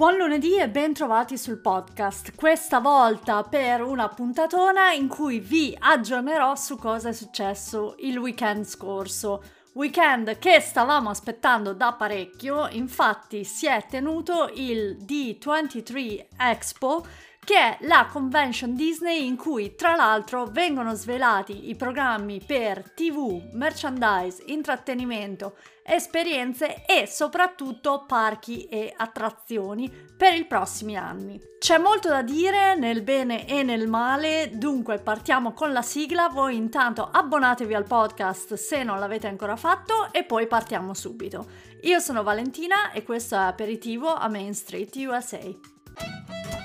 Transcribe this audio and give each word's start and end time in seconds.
Buon 0.00 0.16
lunedì 0.16 0.56
e 0.56 0.70
ben 0.70 0.94
trovati 0.94 1.36
sul 1.36 1.58
podcast, 1.58 2.34
questa 2.34 2.80
volta 2.80 3.42
per 3.42 3.82
una 3.82 4.08
puntatona 4.08 4.92
in 4.92 5.08
cui 5.08 5.40
vi 5.40 5.76
aggiornerò 5.78 6.54
su 6.54 6.78
cosa 6.78 7.10
è 7.10 7.12
successo 7.12 7.96
il 7.98 8.16
weekend 8.16 8.64
scorso. 8.64 9.42
Weekend 9.74 10.38
che 10.38 10.58
stavamo 10.58 11.10
aspettando 11.10 11.74
da 11.74 11.92
parecchio, 11.92 12.68
infatti 12.70 13.44
si 13.44 13.66
è 13.66 13.84
tenuto 13.90 14.50
il 14.54 14.96
D23 15.04 16.28
Expo 16.34 17.04
che 17.44 17.56
è 17.56 17.78
la 17.86 18.06
convention 18.10 18.74
Disney 18.74 19.26
in 19.26 19.36
cui 19.36 19.74
tra 19.74 19.96
l'altro 19.96 20.44
vengono 20.44 20.94
svelati 20.94 21.68
i 21.68 21.74
programmi 21.74 22.40
per 22.44 22.92
TV, 22.92 23.50
merchandise, 23.52 24.42
intrattenimento, 24.46 25.56
esperienze 25.82 26.84
e 26.84 27.06
soprattutto 27.06 28.04
parchi 28.06 28.66
e 28.66 28.92
attrazioni 28.94 29.90
per 30.16 30.34
i 30.34 30.44
prossimi 30.44 30.96
anni. 30.96 31.40
C'è 31.58 31.78
molto 31.78 32.08
da 32.08 32.22
dire 32.22 32.76
nel 32.76 33.02
bene 33.02 33.46
e 33.46 33.62
nel 33.62 33.88
male, 33.88 34.50
dunque 34.52 34.98
partiamo 34.98 35.52
con 35.52 35.72
la 35.72 35.82
sigla, 35.82 36.28
voi 36.28 36.56
intanto 36.56 37.08
abbonatevi 37.10 37.74
al 37.74 37.86
podcast 37.86 38.54
se 38.54 38.84
non 38.84 38.98
l'avete 38.98 39.26
ancora 39.26 39.56
fatto 39.56 40.12
e 40.12 40.24
poi 40.24 40.46
partiamo 40.46 40.94
subito. 40.94 41.46
Io 41.82 41.98
sono 41.98 42.22
Valentina 42.22 42.92
e 42.92 43.02
questo 43.02 43.34
è 43.34 43.38
Aperitivo 43.38 44.14
a 44.14 44.28
Main 44.28 44.54
Street 44.54 44.94
USA. 44.96 46.59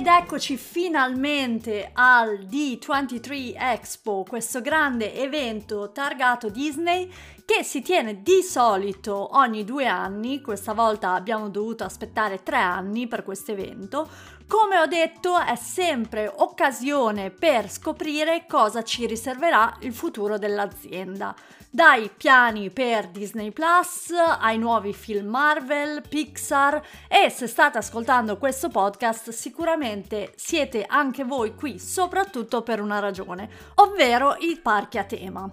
Ed 0.00 0.06
eccoci 0.06 0.56
finalmente 0.56 1.90
al 1.92 2.46
D23 2.46 3.52
Expo, 3.54 4.24
questo 4.26 4.62
grande 4.62 5.14
evento 5.14 5.92
targato 5.92 6.48
Disney 6.48 7.12
che 7.44 7.62
si 7.62 7.82
tiene 7.82 8.22
di 8.22 8.40
solito 8.42 9.36
ogni 9.36 9.62
due 9.62 9.86
anni, 9.86 10.40
questa 10.40 10.72
volta 10.72 11.12
abbiamo 11.12 11.50
dovuto 11.50 11.84
aspettare 11.84 12.42
tre 12.42 12.56
anni 12.56 13.08
per 13.08 13.22
questo 13.22 13.52
evento. 13.52 14.08
Come 14.46 14.78
ho 14.78 14.86
detto 14.86 15.38
è 15.38 15.56
sempre 15.56 16.32
occasione 16.34 17.30
per 17.30 17.70
scoprire 17.70 18.46
cosa 18.48 18.82
ci 18.82 19.04
riserverà 19.04 19.76
il 19.80 19.92
futuro 19.92 20.38
dell'azienda 20.38 21.36
dai 21.72 22.10
piani 22.16 22.68
per 22.70 23.08
Disney 23.08 23.52
Plus 23.52 24.10
ai 24.40 24.58
nuovi 24.58 24.92
film 24.92 25.28
Marvel, 25.28 26.02
Pixar 26.06 26.82
e 27.06 27.30
se 27.30 27.46
state 27.46 27.78
ascoltando 27.78 28.38
questo 28.38 28.68
podcast 28.68 29.30
sicuramente 29.30 30.32
siete 30.34 30.84
anche 30.84 31.22
voi 31.22 31.54
qui 31.54 31.78
soprattutto 31.78 32.62
per 32.62 32.80
una 32.80 32.98
ragione, 32.98 33.48
ovvero 33.76 34.34
i 34.40 34.58
parchi 34.60 34.98
a 34.98 35.04
tema. 35.04 35.48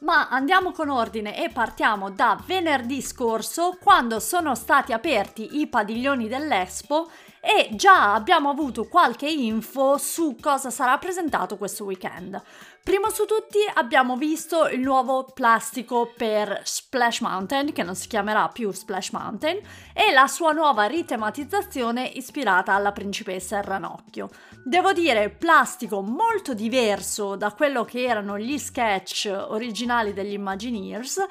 Ma 0.00 0.28
andiamo 0.30 0.72
con 0.72 0.88
ordine 0.88 1.44
e 1.44 1.50
partiamo 1.50 2.08
da 2.08 2.42
venerdì 2.46 3.02
scorso 3.02 3.76
quando 3.82 4.18
sono 4.18 4.54
stati 4.54 4.94
aperti 4.94 5.60
i 5.60 5.66
padiglioni 5.66 6.26
dell'Expo 6.26 7.10
e 7.40 7.70
già 7.72 8.12
abbiamo 8.14 8.50
avuto 8.50 8.86
qualche 8.86 9.28
info 9.28 9.96
su 9.96 10.36
cosa 10.40 10.70
sarà 10.70 10.98
presentato 10.98 11.56
questo 11.56 11.84
weekend. 11.84 12.40
Primo 12.82 13.10
su 13.10 13.24
tutti 13.26 13.58
abbiamo 13.74 14.16
visto 14.16 14.66
il 14.68 14.80
nuovo 14.80 15.24
plastico 15.34 16.12
per 16.16 16.62
Splash 16.64 17.20
Mountain, 17.20 17.72
che 17.72 17.82
non 17.82 17.94
si 17.94 18.08
chiamerà 18.08 18.48
più 18.48 18.72
Splash 18.72 19.10
Mountain, 19.10 19.60
e 19.92 20.12
la 20.12 20.26
sua 20.26 20.52
nuova 20.52 20.86
ritematizzazione 20.86 22.04
ispirata 22.14 22.74
alla 22.74 22.92
principessa 22.92 23.58
il 23.58 23.64
ranocchio. 23.64 24.30
Devo 24.64 24.92
dire, 24.92 25.28
plastico 25.28 26.00
molto 26.00 26.54
diverso 26.54 27.36
da 27.36 27.52
quello 27.52 27.84
che 27.84 28.02
erano 28.02 28.38
gli 28.38 28.58
sketch 28.58 29.30
originali 29.48 30.12
degli 30.14 30.32
Imagineers, 30.32 31.24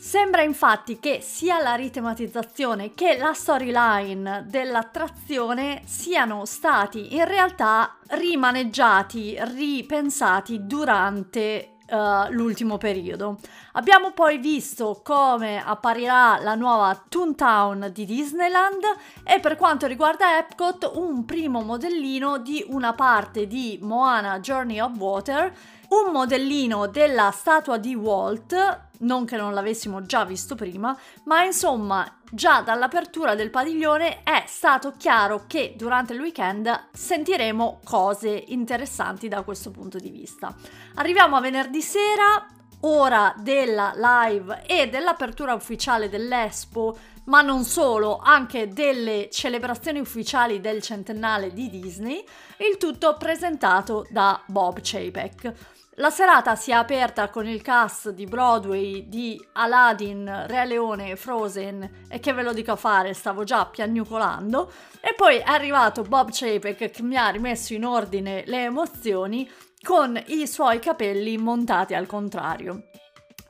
Sembra 0.00 0.42
infatti 0.42 1.00
che 1.00 1.20
sia 1.20 1.60
la 1.60 1.74
ritematizzazione 1.74 2.94
che 2.94 3.16
la 3.18 3.32
storyline 3.32 4.46
dell'attrazione 4.46 5.82
siano 5.86 6.44
stati 6.44 7.16
in 7.16 7.24
realtà 7.24 7.96
rimaneggiati, 8.10 9.36
ripensati 9.40 10.66
durante 10.66 11.72
Uh, 11.88 12.30
l'ultimo 12.32 12.76
periodo. 12.76 13.38
Abbiamo 13.72 14.10
poi 14.10 14.36
visto 14.36 15.00
come 15.02 15.64
apparirà 15.64 16.38
la 16.38 16.54
nuova 16.54 17.02
Toontown 17.08 17.88
di 17.94 18.04
Disneyland 18.04 18.82
e 19.24 19.40
per 19.40 19.56
quanto 19.56 19.86
riguarda 19.86 20.36
Epcot 20.36 20.90
un 20.96 21.24
primo 21.24 21.62
modellino 21.62 22.36
di 22.40 22.62
una 22.68 22.92
parte 22.92 23.46
di 23.46 23.78
Moana 23.80 24.38
Journey 24.38 24.80
of 24.80 24.98
Water, 24.98 25.50
un 25.88 26.12
modellino 26.12 26.86
della 26.86 27.30
statua 27.30 27.78
di 27.78 27.94
Walt 27.94 28.86
non 29.00 29.24
che 29.24 29.36
non 29.36 29.54
l'avessimo 29.54 30.04
già 30.04 30.24
visto 30.24 30.54
prima, 30.54 30.96
ma 31.24 31.44
insomma 31.44 32.18
già 32.30 32.62
dall'apertura 32.62 33.34
del 33.34 33.50
padiglione 33.50 34.22
è 34.22 34.44
stato 34.46 34.94
chiaro 34.96 35.44
che 35.46 35.74
durante 35.76 36.14
il 36.14 36.20
weekend 36.20 36.88
sentiremo 36.92 37.80
cose 37.84 38.44
interessanti 38.48 39.28
da 39.28 39.42
questo 39.42 39.70
punto 39.70 39.98
di 39.98 40.10
vista. 40.10 40.54
Arriviamo 40.96 41.36
a 41.36 41.40
venerdì 41.40 41.80
sera, 41.80 42.44
ora 42.80 43.34
della 43.38 43.92
live 43.94 44.64
e 44.66 44.88
dell'apertura 44.88 45.54
ufficiale 45.54 46.08
dell'Expo, 46.08 46.98
ma 47.24 47.40
non 47.40 47.64
solo, 47.64 48.18
anche 48.18 48.68
delle 48.68 49.28
celebrazioni 49.30 50.00
ufficiali 50.00 50.60
del 50.60 50.82
centennale 50.82 51.52
di 51.52 51.68
Disney, 51.68 52.24
il 52.58 52.78
tutto 52.78 53.16
presentato 53.16 54.06
da 54.10 54.42
Bob 54.46 54.78
Chapek. 54.80 55.76
La 55.98 56.10
serata 56.10 56.54
si 56.54 56.70
è 56.70 56.74
aperta 56.74 57.28
con 57.28 57.44
il 57.48 57.60
cast 57.60 58.10
di 58.10 58.24
Broadway 58.24 59.08
di 59.08 59.44
Aladdin, 59.54 60.44
Re 60.46 60.64
Leone 60.64 61.16
Frozen 61.16 62.04
e 62.08 62.20
che 62.20 62.32
ve 62.32 62.44
lo 62.44 62.52
dico 62.52 62.70
a 62.70 62.76
fare, 62.76 63.14
stavo 63.14 63.42
già 63.42 63.66
piagnucolando 63.66 64.70
e 65.00 65.14
poi 65.16 65.38
è 65.38 65.42
arrivato 65.44 66.02
Bob 66.02 66.28
Chapek 66.30 66.88
che 66.90 67.02
mi 67.02 67.16
ha 67.16 67.28
rimesso 67.30 67.74
in 67.74 67.84
ordine 67.84 68.44
le 68.46 68.62
emozioni 68.62 69.50
con 69.82 70.16
i 70.26 70.46
suoi 70.46 70.78
capelli 70.78 71.36
montati 71.36 71.94
al 71.94 72.06
contrario. 72.06 72.90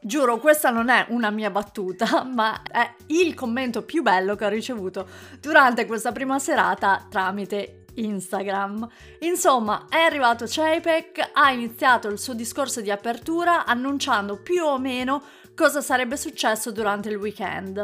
Giuro, 0.01 0.39
questa 0.39 0.71
non 0.71 0.89
è 0.89 1.05
una 1.11 1.29
mia 1.29 1.51
battuta, 1.51 2.25
ma 2.33 2.63
è 2.63 2.95
il 3.09 3.35
commento 3.35 3.83
più 3.83 4.01
bello 4.01 4.37
che 4.37 4.47
ho 4.47 4.49
ricevuto 4.49 5.07
durante 5.39 5.85
questa 5.85 6.13
prima 6.13 6.39
serata 6.39 7.07
tramite 7.11 7.78
Instagram. 8.01 8.89
Insomma, 9.21 9.87
è 9.89 9.99
arrivato 9.99 10.45
Chapek, 10.47 11.31
ha 11.33 11.51
iniziato 11.51 12.09
il 12.09 12.19
suo 12.19 12.35
discorso 12.35 12.81
di 12.81 12.91
apertura 12.91 13.65
annunciando 13.65 14.41
più 14.41 14.65
o 14.65 14.79
meno 14.79 15.23
cosa 15.55 15.81
sarebbe 15.81 16.17
successo 16.17 16.71
durante 16.71 17.09
il 17.09 17.17
weekend. 17.17 17.79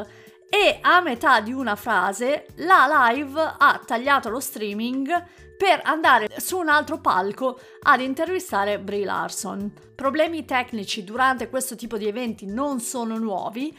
E 0.48 0.78
a 0.80 1.00
metà 1.00 1.40
di 1.40 1.52
una 1.52 1.74
frase 1.74 2.46
la 2.58 3.10
live 3.10 3.40
ha 3.58 3.80
tagliato 3.84 4.28
lo 4.28 4.38
streaming 4.38 5.08
per 5.56 5.80
andare 5.82 6.28
su 6.38 6.58
un 6.58 6.68
altro 6.68 6.98
palco 6.98 7.58
ad 7.82 8.00
intervistare 8.00 8.78
Brie 8.78 9.04
Larson. 9.04 9.72
Problemi 9.96 10.44
tecnici 10.44 11.02
durante 11.02 11.48
questo 11.48 11.74
tipo 11.74 11.96
di 11.96 12.06
eventi 12.06 12.46
non 12.46 12.78
sono 12.78 13.18
nuovi, 13.18 13.76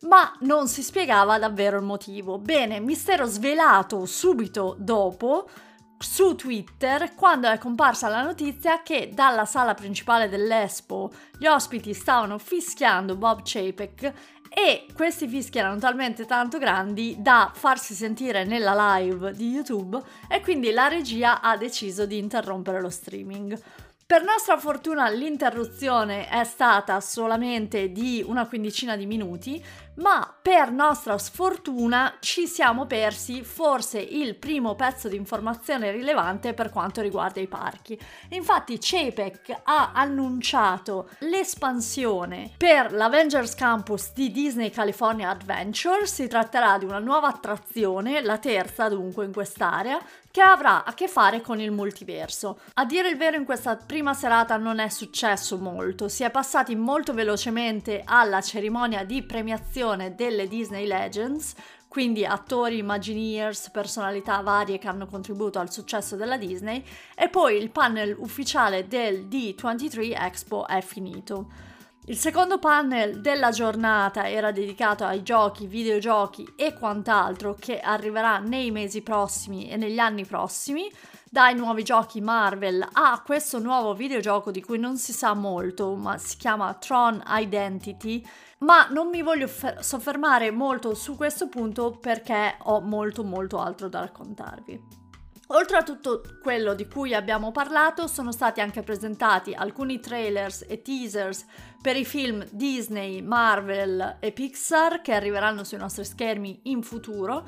ma 0.00 0.36
non 0.40 0.68
si 0.68 0.82
spiegava 0.82 1.38
davvero 1.38 1.78
il 1.78 1.84
motivo. 1.84 2.38
Bene, 2.38 2.80
mistero 2.80 3.24
svelato 3.24 4.04
subito 4.04 4.76
dopo 4.78 5.48
su 5.98 6.34
Twitter 6.36 7.14
quando 7.14 7.48
è 7.48 7.58
comparsa 7.58 8.08
la 8.08 8.22
notizia 8.22 8.82
che 8.82 9.10
dalla 9.12 9.44
sala 9.44 9.74
principale 9.74 10.28
dell'Expo 10.28 11.10
gli 11.38 11.46
ospiti 11.46 11.92
stavano 11.92 12.38
fischiando 12.38 13.16
Bob 13.16 13.40
Chapek 13.42 14.12
e 14.48 14.86
questi 14.94 15.28
fischi 15.28 15.58
erano 15.58 15.78
talmente 15.78 16.24
tanto 16.24 16.58
grandi 16.58 17.16
da 17.18 17.50
farsi 17.54 17.94
sentire 17.94 18.44
nella 18.44 18.96
live 18.96 19.32
di 19.32 19.50
YouTube 19.50 20.00
e 20.28 20.40
quindi 20.40 20.70
la 20.70 20.88
regia 20.88 21.40
ha 21.40 21.56
deciso 21.56 22.06
di 22.06 22.18
interrompere 22.18 22.80
lo 22.80 22.90
streaming. 22.90 23.60
Per 24.08 24.24
nostra 24.24 24.56
fortuna 24.56 25.10
l'interruzione 25.10 26.28
è 26.28 26.42
stata 26.44 26.98
solamente 26.98 27.92
di 27.92 28.24
una 28.26 28.46
quindicina 28.46 28.96
di 28.96 29.04
minuti, 29.04 29.62
ma 29.98 30.34
per 30.40 30.70
nostra 30.70 31.18
sfortuna 31.18 32.16
ci 32.20 32.46
siamo 32.46 32.86
persi 32.86 33.42
forse 33.42 34.00
il 34.00 34.36
primo 34.36 34.74
pezzo 34.74 35.08
di 35.08 35.16
informazione 35.16 35.90
rilevante 35.90 36.54
per 36.54 36.70
quanto 36.70 37.00
riguarda 37.00 37.40
i 37.40 37.46
parchi. 37.46 37.98
Infatti 38.30 38.80
CEPEC 38.80 39.60
ha 39.64 39.92
annunciato 39.94 41.08
l'espansione 41.20 42.50
per 42.56 42.92
l'Avengers 42.92 43.54
Campus 43.54 44.12
di 44.12 44.30
Disney 44.30 44.70
California 44.70 45.30
Adventure, 45.30 46.06
si 46.06 46.26
tratterà 46.26 46.78
di 46.78 46.84
una 46.84 46.98
nuova 46.98 47.28
attrazione, 47.28 48.22
la 48.22 48.38
terza 48.38 48.88
dunque 48.88 49.24
in 49.24 49.32
quest'area, 49.32 49.98
che 50.38 50.44
avrà 50.44 50.84
a 50.84 50.94
che 50.94 51.08
fare 51.08 51.40
con 51.40 51.58
il 51.58 51.72
multiverso. 51.72 52.60
A 52.74 52.84
dire 52.84 53.08
il 53.08 53.16
vero 53.16 53.36
in 53.36 53.44
questa 53.44 53.74
prima 53.74 54.14
serata 54.14 54.56
non 54.56 54.78
è 54.78 54.88
successo 54.88 55.58
molto, 55.58 56.08
si 56.08 56.22
è 56.22 56.30
passati 56.30 56.76
molto 56.76 57.12
velocemente 57.12 58.02
alla 58.04 58.40
cerimonia 58.40 59.02
di 59.02 59.24
premiazione 59.24 60.14
delle 60.14 60.46
Disney 60.46 60.86
Legends, 60.86 61.56
quindi 61.88 62.24
attori, 62.24 62.78
Imagineers, 62.78 63.70
personalità 63.70 64.40
varie 64.40 64.78
che 64.78 64.86
hanno 64.86 65.08
contribuito 65.08 65.58
al 65.58 65.72
successo 65.72 66.14
della 66.14 66.36
Disney, 66.36 66.84
e 67.16 67.28
poi 67.28 67.56
il 67.56 67.70
panel 67.70 68.14
ufficiale 68.16 68.86
del 68.86 69.26
D23 69.26 70.22
Expo 70.22 70.68
è 70.68 70.80
finito. 70.82 71.67
Il 72.08 72.16
secondo 72.16 72.58
panel 72.58 73.20
della 73.20 73.50
giornata 73.50 74.30
era 74.30 74.50
dedicato 74.50 75.04
ai 75.04 75.22
giochi, 75.22 75.66
videogiochi 75.66 76.54
e 76.56 76.72
quant'altro 76.72 77.54
che 77.54 77.80
arriverà 77.80 78.38
nei 78.38 78.70
mesi 78.70 79.02
prossimi 79.02 79.68
e 79.68 79.76
negli 79.76 79.98
anni 79.98 80.24
prossimi, 80.24 80.90
dai 81.30 81.54
nuovi 81.54 81.82
giochi 81.82 82.22
Marvel 82.22 82.82
a 82.92 83.22
questo 83.22 83.58
nuovo 83.58 83.92
videogioco 83.92 84.50
di 84.50 84.62
cui 84.62 84.78
non 84.78 84.96
si 84.96 85.12
sa 85.12 85.34
molto, 85.34 85.96
ma 85.96 86.16
si 86.16 86.38
chiama 86.38 86.72
Tron 86.72 87.22
Identity, 87.26 88.26
ma 88.60 88.88
non 88.88 89.08
mi 89.08 89.20
voglio 89.20 89.46
fer- 89.46 89.80
soffermare 89.80 90.50
molto 90.50 90.94
su 90.94 91.14
questo 91.14 91.50
punto 91.50 91.90
perché 91.90 92.56
ho 92.62 92.80
molto 92.80 93.22
molto 93.22 93.58
altro 93.58 93.90
da 93.90 94.00
raccontarvi. 94.00 95.07
Oltre 95.50 95.78
a 95.78 95.82
tutto 95.82 96.22
quello 96.42 96.74
di 96.74 96.86
cui 96.86 97.14
abbiamo 97.14 97.52
parlato, 97.52 98.06
sono 98.06 98.32
stati 98.32 98.60
anche 98.60 98.82
presentati 98.82 99.54
alcuni 99.54 99.98
trailers 99.98 100.66
e 100.68 100.82
teasers 100.82 101.46
per 101.80 101.96
i 101.96 102.04
film 102.04 102.46
Disney, 102.50 103.22
Marvel 103.22 104.16
e 104.20 104.32
Pixar 104.32 105.00
che 105.00 105.14
arriveranno 105.14 105.64
sui 105.64 105.78
nostri 105.78 106.04
schermi 106.04 106.60
in 106.64 106.82
futuro. 106.82 107.46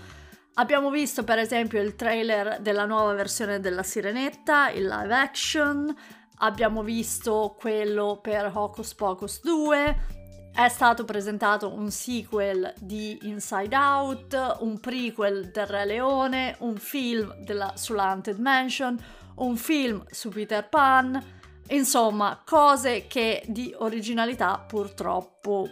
Abbiamo 0.55 0.89
visto 0.89 1.25
per 1.25 1.39
esempio 1.39 1.83
il 1.83 1.95
trailer 1.95 2.61
della 2.61 2.87
nuova 2.87 3.13
versione 3.13 3.61
della 3.61 3.83
Sirenetta, 3.83 4.71
il 4.71 4.87
live 4.87 5.15
action, 5.15 5.95
abbiamo 6.37 6.83
visto 6.83 7.55
quello 7.59 8.19
per 8.23 8.51
Hocus 8.55 8.95
Pocus 8.95 9.43
2, 9.43 10.20
è 10.53 10.69
stato 10.69 11.05
presentato 11.05 11.73
un 11.73 11.91
sequel 11.91 12.73
di 12.79 13.19
Inside 13.23 13.75
Out, 13.77 14.57
un 14.61 14.79
prequel 14.79 15.51
del 15.51 15.67
Re 15.67 15.85
Leone, 15.85 16.57
un 16.61 16.77
film 16.77 17.35
della, 17.43 17.73
sulla 17.77 18.11
Haunted 18.11 18.39
Mansion, 18.39 18.99
un 19.37 19.57
film 19.57 20.05
su 20.11 20.29
Peter 20.29 20.69
Pan, 20.69 21.23
insomma, 21.69 22.41
cose 22.45 23.07
che 23.07 23.43
di 23.47 23.75
originalità 23.79 24.59
purtroppo 24.59 25.71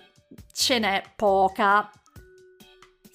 ce 0.52 0.78
n'è 0.78 1.02
poca 1.16 1.90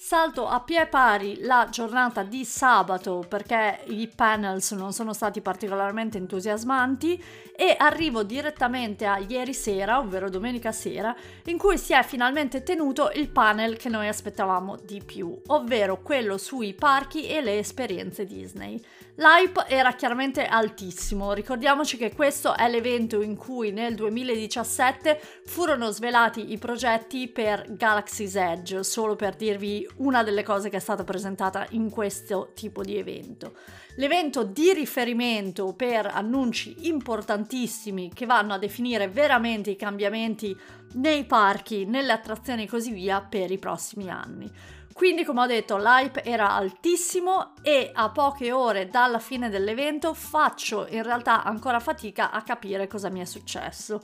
Salto 0.05 0.47
a 0.47 0.59
pie 0.59 0.85
pari 0.88 1.39
la 1.44 1.69
giornata 1.71 2.23
di 2.23 2.44
sabato 2.44 3.23
perché 3.25 3.85
i 3.85 4.11
panels 4.13 4.71
non 4.71 4.91
sono 4.91 5.13
stati 5.13 5.39
particolarmente 5.39 6.17
entusiasmanti 6.17 7.23
e 7.55 7.73
arrivo 7.79 8.23
direttamente 8.23 9.05
a 9.05 9.17
ieri 9.19 9.53
sera, 9.53 10.00
ovvero 10.00 10.29
domenica 10.29 10.73
sera, 10.73 11.15
in 11.45 11.57
cui 11.57 11.77
si 11.77 11.94
è 11.94 12.03
finalmente 12.03 12.63
tenuto 12.63 13.11
il 13.11 13.29
panel 13.29 13.77
che 13.77 13.88
noi 13.88 14.09
aspettavamo 14.09 14.75
di 14.75 15.01
più, 15.01 15.41
ovvero 15.47 16.01
quello 16.01 16.38
sui 16.38 16.73
parchi 16.73 17.25
e 17.25 17.41
le 17.41 17.59
esperienze 17.59 18.25
Disney. 18.25 18.83
L'hype 19.15 19.65
era 19.68 19.94
chiaramente 19.94 20.44
altissimo, 20.44 21.33
ricordiamoci 21.33 21.98
che 21.98 22.15
questo 22.15 22.56
è 22.56 22.68
l'evento 22.68 23.21
in 23.21 23.36
cui 23.36 23.71
nel 23.71 23.94
2017 23.94 25.21
furono 25.45 25.92
svelati 25.92 26.51
i 26.51 26.57
progetti 26.57 27.27
per 27.27 27.75
Galaxy's 27.75 28.33
Edge, 28.33 28.83
solo 28.83 29.15
per 29.15 29.36
dirvi 29.36 29.88
una 29.98 30.24
delle 30.24 30.42
cose 30.42 30.69
che 30.69 30.77
è 30.77 30.80
stata 30.80 31.04
presentata 31.04 31.68
in 31.71 31.92
questo 31.92 32.54
tipo 32.56 32.81
di 32.81 32.98
evento. 32.98 33.54
L'evento 33.98 34.42
di 34.42 34.74
riferimento 34.74 35.74
per 35.74 36.07
annunci 36.07 36.88
importantissimi 36.88 38.12
che 38.12 38.25
vanno 38.25 38.54
a 38.54 38.57
definire 38.57 39.10
veramente 39.10 39.69
i 39.69 39.75
cambiamenti 39.75 40.57
nei 40.94 41.25
parchi, 41.25 41.86
nelle 41.86 42.13
attrazioni 42.13 42.63
e 42.63 42.68
così 42.68 42.92
via 42.92 43.21
per 43.21 43.51
i 43.51 43.60
prossimi 43.60 44.10
anni. 44.10 44.51
Quindi, 44.93 45.25
come 45.25 45.41
ho 45.41 45.45
detto, 45.47 45.77
l'hype 45.77 46.23
era 46.23 46.51
altissimo 46.51 47.53
e 47.63 47.89
a 47.93 48.09
poche 48.11 48.51
ore 48.51 48.89
dalla 48.89 49.19
fine 49.19 49.49
dell'evento 49.49 50.13
faccio 50.13 50.87
in 50.87 51.01
realtà 51.01 51.43
ancora 51.43 51.79
fatica 51.79 52.31
a 52.31 52.43
capire 52.43 52.87
cosa 52.87 53.09
mi 53.09 53.19
è 53.19 53.25
successo. 53.25 54.01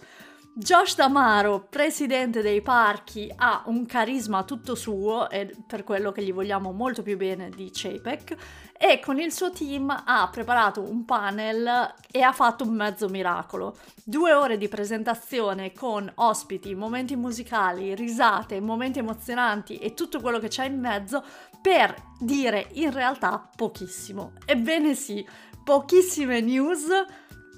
Josh 0.56 0.96
Damaro, 0.96 1.68
presidente 1.70 2.42
dei 2.42 2.62
parchi, 2.62 3.32
ha 3.34 3.64
un 3.68 3.86
carisma 3.86 4.44
tutto 4.44 4.76
suo 4.76 5.30
e 5.30 5.56
per 5.66 5.84
quello 5.84 6.12
che 6.12 6.24
gli 6.24 6.34
vogliamo 6.34 6.72
molto 6.72 7.02
più 7.02 7.16
bene 7.18 7.50
di 7.50 7.70
Chapek 7.72 8.36
e 8.78 9.00
con 9.00 9.20
il 9.20 9.32
suo 9.32 9.52
team 9.52 9.90
ha 9.90 10.28
preparato 10.30 10.82
un 10.82 11.06
panel 11.06 11.94
e 12.12 12.22
ha 12.22 12.34
fatto 12.34 12.66
un 12.66 12.74
mezzo 12.74 13.08
miracolo. 13.08 13.78
Due 14.04 14.34
ore 14.34 14.58
di 14.58 14.68
presentazione 14.68 15.72
con 15.72 16.12
ospiti, 16.16 16.76
momenti 16.76 17.16
musicali, 17.16 17.96
risate, 17.96 18.60
momenti 18.60 19.00
emozionanti 19.00 19.78
e 19.78 19.94
tutto 19.94 20.20
quello 20.20 20.40
che 20.40 20.50
c'è 20.50 20.66
in 20.66 20.80
mezzo 20.80 21.24
per 21.62 21.96
dire 22.20 22.68
in 22.74 22.92
realtà 22.92 23.50
pochissimo. 23.56 24.34
Ebbene 24.46 24.94
sì, 24.94 25.26
pochissime 25.64 26.42
news 26.42 26.88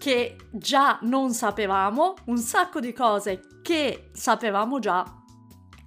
che 0.02 0.36
già 0.50 0.98
non 1.04 1.32
sapevamo, 1.32 2.16
un 2.26 2.40
sacco 2.40 2.80
di 2.80 2.92
cose 2.92 3.60
che 3.62 4.10
sapevamo 4.14 4.80
già 4.80 5.06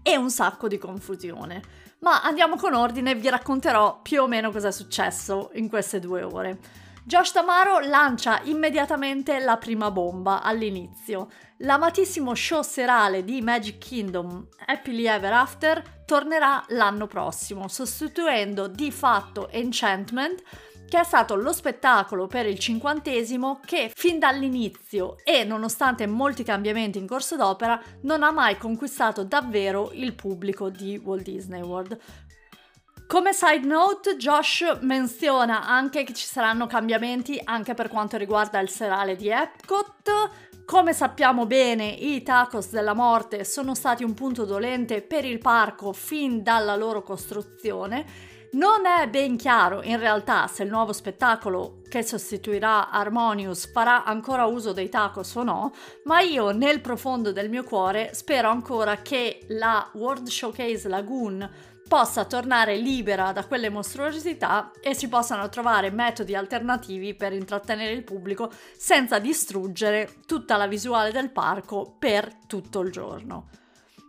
e 0.04 0.16
un 0.16 0.30
sacco 0.30 0.68
di 0.68 0.78
confusione. 0.78 1.60
Ma 1.98 2.22
andiamo 2.22 2.54
con 2.54 2.74
ordine 2.74 3.10
e 3.10 3.14
vi 3.16 3.28
racconterò 3.28 4.02
più 4.02 4.22
o 4.22 4.28
meno 4.28 4.52
cosa 4.52 4.68
è 4.68 4.70
successo 4.70 5.50
in 5.54 5.68
queste 5.68 5.98
due 5.98 6.22
ore. 6.22 6.60
Josh 7.02 7.32
Tamaro 7.32 7.80
lancia 7.80 8.40
immediatamente 8.44 9.40
la 9.40 9.56
prima 9.56 9.90
bomba 9.90 10.42
all'inizio. 10.42 11.28
L'amatissimo 11.58 12.36
show 12.36 12.62
serale 12.62 13.24
di 13.24 13.42
Magic 13.42 13.78
Kingdom 13.78 14.46
Happily 14.64 15.08
Ever 15.08 15.32
After 15.32 16.04
tornerà 16.06 16.64
l'anno 16.68 17.08
prossimo, 17.08 17.66
sostituendo 17.66 18.68
di 18.68 18.92
fatto 18.92 19.48
Enchantment 19.48 20.40
che 20.88 21.00
è 21.00 21.04
stato 21.04 21.34
lo 21.34 21.52
spettacolo 21.52 22.26
per 22.26 22.46
il 22.46 22.58
cinquantesimo 22.58 23.60
che 23.64 23.90
fin 23.94 24.18
dall'inizio 24.18 25.16
e 25.24 25.44
nonostante 25.44 26.06
molti 26.06 26.44
cambiamenti 26.44 26.98
in 26.98 27.06
corso 27.06 27.36
d'opera 27.36 27.80
non 28.02 28.22
ha 28.22 28.30
mai 28.30 28.56
conquistato 28.56 29.24
davvero 29.24 29.90
il 29.92 30.14
pubblico 30.14 30.68
di 30.70 31.00
Walt 31.02 31.22
Disney 31.22 31.62
World. 31.62 31.98
Come 33.06 33.32
side 33.34 33.66
note, 33.66 34.16
Josh 34.16 34.78
menziona 34.80 35.66
anche 35.66 36.04
che 36.04 36.14
ci 36.14 36.26
saranno 36.26 36.66
cambiamenti 36.66 37.40
anche 37.44 37.74
per 37.74 37.88
quanto 37.88 38.16
riguarda 38.16 38.58
il 38.60 38.70
serale 38.70 39.14
di 39.14 39.28
Epcot. 39.28 40.62
Come 40.64 40.94
sappiamo 40.94 41.44
bene, 41.44 41.86
i 41.86 42.22
tacos 42.22 42.70
della 42.70 42.94
morte 42.94 43.44
sono 43.44 43.74
stati 43.74 44.02
un 44.02 44.14
punto 44.14 44.46
dolente 44.46 45.02
per 45.02 45.26
il 45.26 45.38
parco 45.38 45.92
fin 45.92 46.42
dalla 46.42 46.74
loro 46.74 47.02
costruzione 47.02 48.33
non 48.54 48.86
è 48.86 49.08
ben 49.08 49.36
chiaro 49.36 49.82
in 49.82 49.98
realtà 49.98 50.46
se 50.46 50.62
il 50.62 50.70
nuovo 50.70 50.92
spettacolo 50.92 51.80
che 51.88 52.02
sostituirà 52.02 52.90
Harmonious 52.90 53.70
farà 53.70 54.04
ancora 54.04 54.44
uso 54.44 54.72
dei 54.72 54.88
tacos 54.88 55.34
o 55.34 55.42
no, 55.42 55.72
ma 56.04 56.20
io 56.20 56.50
nel 56.50 56.80
profondo 56.80 57.32
del 57.32 57.48
mio 57.48 57.64
cuore 57.64 58.10
spero 58.14 58.48
ancora 58.48 58.96
che 58.98 59.44
la 59.48 59.88
World 59.94 60.28
Showcase 60.28 60.88
Lagoon 60.88 61.50
possa 61.86 62.24
tornare 62.24 62.76
libera 62.76 63.32
da 63.32 63.44
quelle 63.44 63.68
mostruosità 63.68 64.70
e 64.80 64.94
si 64.94 65.08
possano 65.08 65.48
trovare 65.48 65.90
metodi 65.90 66.34
alternativi 66.34 67.14
per 67.14 67.32
intrattenere 67.32 67.92
il 67.92 68.04
pubblico 68.04 68.50
senza 68.76 69.18
distruggere 69.18 70.20
tutta 70.26 70.56
la 70.56 70.66
visuale 70.66 71.12
del 71.12 71.30
parco 71.30 71.94
per 71.98 72.32
tutto 72.46 72.80
il 72.80 72.90
giorno. 72.90 73.48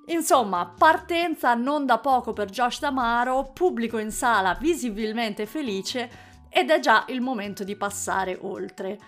Insomma, 0.07 0.71
partenza 0.77 1.53
non 1.55 1.85
da 1.85 1.97
poco 1.97 2.33
per 2.33 2.49
Josh 2.49 2.79
Damaro, 2.79 3.51
pubblico 3.53 3.97
in 3.97 4.11
sala 4.11 4.55
visibilmente 4.59 5.45
felice 5.45 6.09
ed 6.49 6.69
è 6.69 6.79
già 6.79 7.05
il 7.07 7.21
momento 7.21 7.63
di 7.63 7.75
passare 7.75 8.37
oltre. 8.41 8.99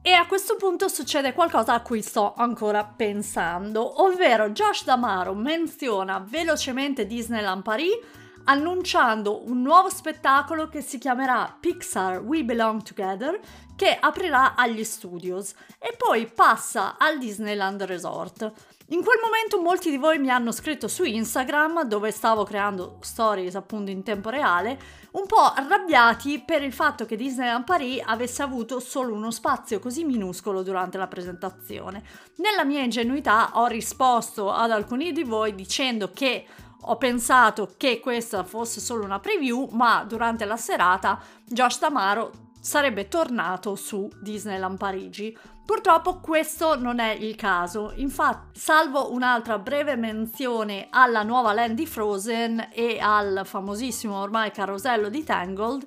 E 0.00 0.12
a 0.12 0.26
questo 0.26 0.56
punto 0.56 0.88
succede 0.88 1.34
qualcosa 1.34 1.74
a 1.74 1.82
cui 1.82 2.00
sto 2.00 2.32
ancora 2.34 2.84
pensando, 2.84 4.02
ovvero 4.02 4.50
Josh 4.50 4.84
Damaro 4.84 5.34
menziona 5.34 6.24
velocemente 6.26 7.06
Disneyland 7.06 7.62
Paris 7.62 7.96
annunciando 8.44 9.46
un 9.46 9.60
nuovo 9.60 9.90
spettacolo 9.90 10.68
che 10.68 10.80
si 10.80 10.98
chiamerà 10.98 11.54
Pixar 11.60 12.20
We 12.20 12.44
Belong 12.44 12.82
Together 12.82 13.38
che 13.76 13.96
aprirà 14.00 14.54
agli 14.54 14.82
studios 14.84 15.52
e 15.78 15.94
poi 15.96 16.26
passa 16.26 16.96
al 16.98 17.18
Disneyland 17.18 17.82
Resort. 17.82 18.50
In 18.90 19.02
quel 19.02 19.18
momento 19.22 19.60
molti 19.60 19.90
di 19.90 19.98
voi 19.98 20.18
mi 20.18 20.30
hanno 20.30 20.50
scritto 20.50 20.88
su 20.88 21.04
Instagram, 21.04 21.84
dove 21.84 22.10
stavo 22.10 22.44
creando 22.44 22.96
stories 23.02 23.54
appunto 23.54 23.90
in 23.90 24.02
tempo 24.02 24.30
reale, 24.30 24.80
un 25.10 25.26
po' 25.26 25.42
arrabbiati 25.42 26.42
per 26.42 26.62
il 26.62 26.72
fatto 26.72 27.04
che 27.04 27.14
Disneyland 27.14 27.64
Paris 27.64 28.02
avesse 28.06 28.42
avuto 28.42 28.80
solo 28.80 29.12
uno 29.12 29.30
spazio 29.30 29.78
così 29.78 30.04
minuscolo 30.04 30.62
durante 30.62 30.96
la 30.96 31.06
presentazione. 31.06 32.02
Nella 32.36 32.64
mia 32.64 32.80
ingenuità 32.80 33.50
ho 33.58 33.66
risposto 33.66 34.50
ad 34.50 34.70
alcuni 34.70 35.12
di 35.12 35.22
voi 35.22 35.54
dicendo 35.54 36.10
che 36.14 36.46
ho 36.80 36.96
pensato 36.96 37.74
che 37.76 38.00
questa 38.00 38.42
fosse 38.42 38.80
solo 38.80 39.04
una 39.04 39.18
preview, 39.18 39.68
ma 39.72 40.02
durante 40.04 40.46
la 40.46 40.56
serata 40.56 41.20
Josh 41.44 41.78
Tamaro 41.78 42.47
sarebbe 42.68 43.08
tornato 43.08 43.76
su 43.76 44.10
Disneyland 44.20 44.76
Parigi. 44.76 45.34
Purtroppo 45.64 46.20
questo 46.20 46.78
non 46.78 46.98
è 46.98 47.12
il 47.12 47.34
caso, 47.34 47.92
infatti 47.96 48.58
salvo 48.58 49.10
un'altra 49.10 49.58
breve 49.58 49.96
menzione 49.96 50.88
alla 50.90 51.22
nuova 51.22 51.54
land 51.54 51.74
di 51.74 51.86
Frozen 51.86 52.68
e 52.70 52.98
al 53.00 53.40
famosissimo 53.44 54.20
ormai 54.20 54.50
carosello 54.50 55.08
di 55.08 55.24
Tangled, 55.24 55.86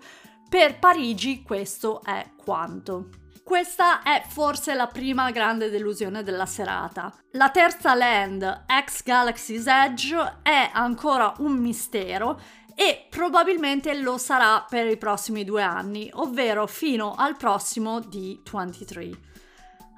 per 0.49 0.79
Parigi 0.79 1.43
questo 1.43 2.01
è 2.03 2.31
quanto. 2.35 3.09
Questa 3.43 4.01
è 4.01 4.23
forse 4.27 4.73
la 4.73 4.87
prima 4.87 5.29
grande 5.29 5.69
delusione 5.69 6.23
della 6.23 6.45
serata. 6.45 7.13
La 7.31 7.49
terza 7.49 7.93
land, 7.93 8.65
X 8.85 9.03
Galaxy's 9.03 9.67
Edge, 9.67 10.15
è 10.41 10.69
ancora 10.73 11.33
un 11.39 11.57
mistero 11.57 12.39
e 12.75 13.07
probabilmente 13.09 13.93
lo 13.93 14.17
sarà 14.17 14.65
per 14.67 14.87
i 14.87 14.97
prossimi 14.97 15.43
due 15.43 15.61
anni, 15.61 16.09
ovvero 16.13 16.67
fino 16.67 17.15
al 17.15 17.37
prossimo 17.37 17.99
D23. 17.99 19.29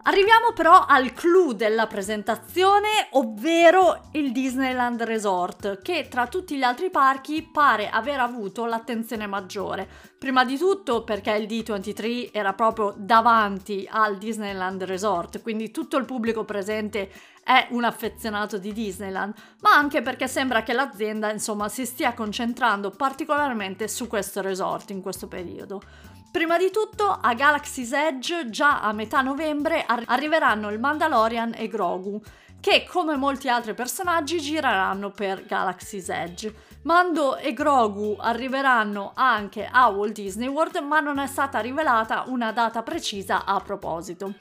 Arriviamo 0.05 0.51
però 0.53 0.83
al 0.85 1.13
clou 1.13 1.53
della 1.53 1.87
presentazione, 1.87 3.07
ovvero 3.11 4.09
il 4.11 4.33
Disneyland 4.33 5.01
Resort, 5.03 5.81
che 5.81 6.09
tra 6.09 6.27
tutti 6.27 6.57
gli 6.57 6.63
altri 6.63 6.89
parchi 6.89 7.41
pare 7.41 7.89
aver 7.89 8.19
avuto 8.19 8.65
l'attenzione 8.65 9.27
maggiore. 9.27 9.87
Prima 10.17 10.43
di 10.43 10.57
tutto 10.57 11.05
perché 11.05 11.31
il 11.31 11.47
D23 11.47 12.31
era 12.33 12.51
proprio 12.51 12.93
davanti 12.97 13.87
al 13.89 14.17
Disneyland 14.17 14.83
Resort, 14.83 15.41
quindi 15.41 15.71
tutto 15.71 15.95
il 15.95 16.03
pubblico 16.03 16.43
presente 16.43 17.09
è 17.41 17.67
un 17.69 17.85
affezionato 17.85 18.57
di 18.57 18.73
Disneyland, 18.73 19.33
ma 19.61 19.71
anche 19.71 20.01
perché 20.01 20.27
sembra 20.27 20.63
che 20.63 20.73
l'azienda, 20.73 21.31
insomma, 21.31 21.69
si 21.69 21.85
stia 21.85 22.13
concentrando 22.13 22.89
particolarmente 22.89 23.87
su 23.87 24.07
questo 24.07 24.41
resort 24.41 24.89
in 24.89 25.01
questo 25.01 25.29
periodo. 25.29 25.81
Prima 26.33 26.57
di 26.57 26.71
tutto, 26.71 27.15
a 27.21 27.35
Galaxy's 27.35 27.91
Edge, 27.91 28.49
già 28.49 28.81
a 28.81 28.91
metà 28.91 29.21
novembre, 29.21 29.83
ar- 29.85 30.05
arriveranno 30.07 30.71
il 30.71 30.79
Mandalorian 30.79 31.53
e 31.55 31.67
Grogu, 31.67 32.19
che 32.59 32.87
come 32.89 33.15
molti 33.15 33.49
altri 33.49 33.75
personaggi 33.75 34.41
gireranno 34.41 35.11
per 35.11 35.45
Galaxy's 35.45 36.09
Edge. 36.09 36.51
Mando 36.83 37.37
e 37.37 37.53
Grogu 37.53 38.17
arriveranno 38.19 39.13
anche 39.15 39.65
a 39.71 39.87
Walt 39.87 40.11
Disney 40.11 40.49
World, 40.49 40.77
ma 40.79 40.99
non 40.99 41.17
è 41.17 41.27
stata 41.27 41.59
rivelata 41.59 42.25
una 42.27 42.51
data 42.51 42.83
precisa 42.83 43.45
a 43.45 43.57
proposito. 43.61 44.33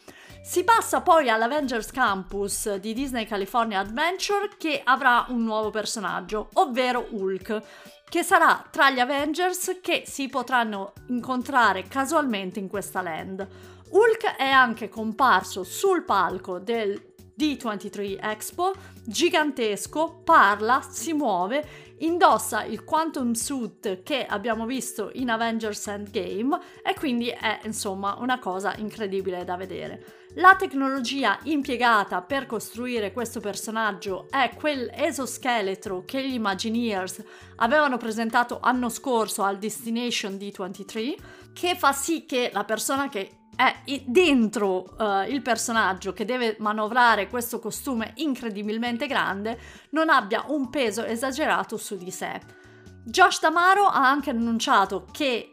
Si 0.42 0.64
passa 0.64 1.02
poi 1.02 1.30
all'Avengers 1.30 1.92
Campus 1.92 2.74
di 2.74 2.94
Disney 2.94 3.26
California 3.26 3.78
Adventure 3.78 4.50
che 4.58 4.80
avrà 4.82 5.24
un 5.28 5.44
nuovo 5.44 5.70
personaggio, 5.70 6.48
ovvero 6.54 7.06
Hulk 7.10 7.62
che 8.08 8.24
sarà 8.24 8.66
tra 8.68 8.90
gli 8.90 8.98
Avengers 8.98 9.78
che 9.80 10.02
si 10.04 10.28
potranno 10.28 10.94
incontrare 11.06 11.84
casualmente 11.84 12.58
in 12.58 12.66
questa 12.66 13.02
land. 13.02 13.46
Hulk 13.90 14.34
è 14.36 14.48
anche 14.48 14.88
comparso 14.88 15.62
sul 15.62 16.02
palco 16.02 16.58
del 16.58 17.12
D23 17.38 18.18
Expo, 18.20 18.72
gigantesco, 19.04 20.20
parla, 20.24 20.82
si 20.88 21.12
muove, 21.12 21.91
indossa 22.02 22.64
il 22.64 22.84
quantum 22.84 23.32
suit 23.32 24.02
che 24.02 24.24
abbiamo 24.24 24.66
visto 24.66 25.10
in 25.14 25.30
Avengers 25.30 25.86
Endgame 25.88 26.58
e 26.82 26.94
quindi 26.94 27.28
è 27.28 27.60
insomma 27.64 28.16
una 28.18 28.38
cosa 28.38 28.74
incredibile 28.76 29.44
da 29.44 29.56
vedere. 29.56 30.20
La 30.36 30.56
tecnologia 30.56 31.38
impiegata 31.42 32.22
per 32.22 32.46
costruire 32.46 33.12
questo 33.12 33.40
personaggio 33.40 34.28
è 34.30 34.52
quel 34.54 34.90
esoscheletro 34.94 36.04
che 36.06 36.26
gli 36.26 36.34
Imagineers 36.34 37.22
avevano 37.56 37.98
presentato 37.98 38.58
anno 38.60 38.88
scorso 38.88 39.42
al 39.42 39.58
Destination 39.58 40.34
D23, 40.34 41.14
che 41.52 41.76
fa 41.76 41.92
sì 41.92 42.24
che 42.24 42.50
la 42.52 42.64
persona 42.64 43.10
che 43.10 43.41
è 43.54 44.02
dentro 44.06 44.94
uh, 44.98 45.28
il 45.28 45.42
personaggio 45.42 46.12
che 46.12 46.24
deve 46.24 46.56
manovrare 46.58 47.28
questo 47.28 47.58
costume 47.58 48.12
incredibilmente 48.16 49.06
grande 49.06 49.58
non 49.90 50.08
abbia 50.08 50.44
un 50.48 50.70
peso 50.70 51.04
esagerato 51.04 51.76
su 51.76 51.96
di 51.96 52.10
sé. 52.10 52.40
Josh 53.04 53.40
Damaro 53.40 53.86
ha 53.86 54.08
anche 54.08 54.30
annunciato 54.30 55.06
che 55.10 55.50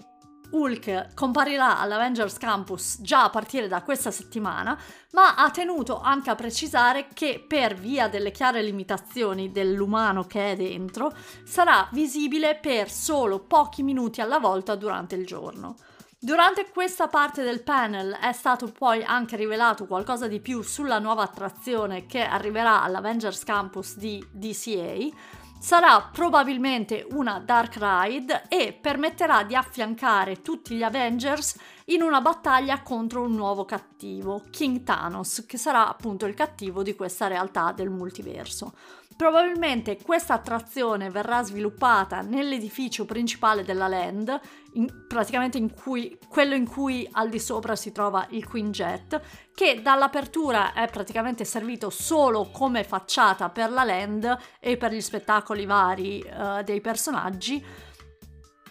Hulk 0.51 1.13
comparirà 1.13 1.79
all'Avengers 1.79 2.37
Campus 2.37 2.97
già 3.01 3.25
a 3.25 3.29
partire 3.29 3.67
da 3.67 3.83
questa 3.83 4.11
settimana, 4.11 4.79
ma 5.11 5.35
ha 5.35 5.49
tenuto 5.51 5.99
anche 5.99 6.29
a 6.29 6.35
precisare 6.35 7.07
che 7.13 7.43
per 7.47 7.75
via 7.75 8.07
delle 8.07 8.31
chiare 8.31 8.63
limitazioni 8.63 9.51
dell'umano 9.51 10.23
che 10.23 10.51
è 10.51 10.55
dentro, 10.55 11.13
sarà 11.43 11.87
visibile 11.91 12.55
per 12.55 12.89
solo 12.89 13.39
pochi 13.39 13.83
minuti 13.83 14.21
alla 14.21 14.39
volta 14.39 14.75
durante 14.75 15.15
il 15.15 15.25
giorno. 15.25 15.75
Durante 16.21 16.69
questa 16.69 17.07
parte 17.07 17.43
del 17.43 17.63
panel 17.63 18.11
è 18.11 18.33
stato 18.33 18.69
poi 18.69 19.01
anche 19.05 19.37
rivelato 19.37 19.85
qualcosa 19.85 20.27
di 20.27 20.41
più 20.41 20.61
sulla 20.61 20.99
nuova 20.99 21.23
attrazione 21.23 22.07
che 22.07 22.21
arriverà 22.21 22.83
all'Avengers 22.83 23.45
Campus 23.45 23.95
di 23.95 24.21
DCA, 24.29 25.15
Sarà 25.61 26.01
probabilmente 26.09 27.05
una 27.11 27.39
Dark 27.39 27.75
Ride 27.77 28.43
e 28.47 28.71
permetterà 28.71 29.43
di 29.43 29.55
affiancare 29.55 30.41
tutti 30.41 30.73
gli 30.73 30.83
Avengers 30.83 31.57
in 31.87 32.01
una 32.01 32.21
battaglia 32.21 32.81
contro 32.81 33.23
un 33.23 33.33
nuovo 33.33 33.65
cattivo, 33.65 34.45
King 34.51 34.83
Thanos, 34.83 35.43
che 35.45 35.57
sarà 35.57 35.89
appunto 35.89 36.25
il 36.25 36.33
cattivo 36.33 36.81
di 36.81 36.95
questa 36.95 37.27
realtà 37.27 37.73
del 37.73 37.89
multiverso. 37.89 38.71
Probabilmente 39.19 39.97
questa 40.01 40.35
attrazione 40.35 41.09
verrà 41.09 41.43
sviluppata 41.43 42.21
nell'edificio 42.21 43.03
principale 43.03 43.65
della 43.65 43.89
land, 43.89 44.39
in, 44.75 44.87
praticamente 45.09 45.57
in 45.57 45.73
cui, 45.73 46.17
quello 46.29 46.55
in 46.55 46.65
cui 46.65 47.05
al 47.11 47.27
di 47.27 47.37
sopra 47.37 47.75
si 47.75 47.91
trova 47.91 48.25
il 48.29 48.47
Queen 48.47 48.71
Jet, 48.71 49.19
che 49.53 49.81
dall'apertura 49.81 50.71
è 50.71 50.87
praticamente 50.87 51.43
servito 51.43 51.89
solo 51.89 52.49
come 52.49 52.85
facciata 52.85 53.49
per 53.49 53.71
la 53.71 53.83
land 53.83 54.37
e 54.57 54.77
per 54.77 54.93
gli 54.93 55.01
spettacoli 55.01 55.65
vari 55.65 56.25
uh, 56.25 56.63
dei 56.63 56.79
personaggi 56.79 57.61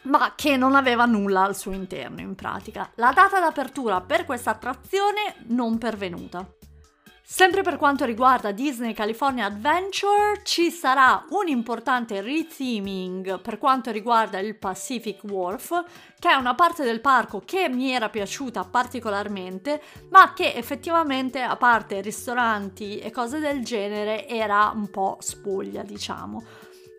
ma 0.04 0.32
che 0.34 0.56
non 0.56 0.74
aveva 0.74 1.04
nulla 1.04 1.42
al 1.42 1.56
suo 1.56 1.72
interno 1.72 2.20
in 2.20 2.34
pratica. 2.34 2.90
La 2.94 3.12
data 3.12 3.38
d'apertura 3.38 4.00
per 4.00 4.24
questa 4.24 4.52
attrazione 4.52 5.34
non 5.48 5.76
pervenuta. 5.76 6.57
Sempre 7.30 7.60
per 7.60 7.76
quanto 7.76 8.06
riguarda 8.06 8.52
Disney 8.52 8.94
California 8.94 9.44
Adventure 9.44 10.40
ci 10.44 10.70
sarà 10.70 11.26
un 11.28 11.46
importante 11.46 12.22
retheming 12.22 13.42
per 13.42 13.58
quanto 13.58 13.90
riguarda 13.90 14.38
il 14.38 14.56
Pacific 14.56 15.22
Wharf, 15.24 15.84
che 16.18 16.30
è 16.30 16.34
una 16.36 16.54
parte 16.54 16.84
del 16.84 17.02
parco 17.02 17.42
che 17.44 17.68
mi 17.68 17.90
era 17.90 18.08
piaciuta 18.08 18.64
particolarmente, 18.64 19.82
ma 20.08 20.32
che 20.32 20.54
effettivamente 20.54 21.42
a 21.42 21.56
parte 21.56 22.00
ristoranti 22.00 22.98
e 22.98 23.10
cose 23.10 23.40
del 23.40 23.62
genere 23.62 24.26
era 24.26 24.72
un 24.74 24.88
po' 24.88 25.18
spoglia, 25.20 25.82
diciamo. 25.82 26.42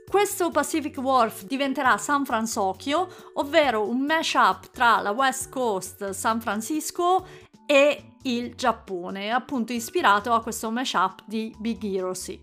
Questo 0.08 0.52
Pacific 0.52 0.98
Wharf 0.98 1.44
diventerà 1.46 1.98
San 1.98 2.26
Francisco, 2.26 3.08
ovvero 3.34 3.88
un 3.88 4.02
mashup 4.02 4.70
tra 4.72 5.00
la 5.02 5.12
West 5.12 5.50
Coast, 5.50 6.10
San 6.12 6.40
Francisco 6.40 7.26
e 7.72 8.14
il 8.24 8.56
Giappone, 8.56 9.30
appunto 9.30 9.74
ispirato 9.74 10.34
a 10.34 10.42
questo 10.42 10.72
mashup 10.72 11.22
di 11.26 11.56
Big 11.60 11.84
Hero 11.84 12.16
6. 12.16 12.42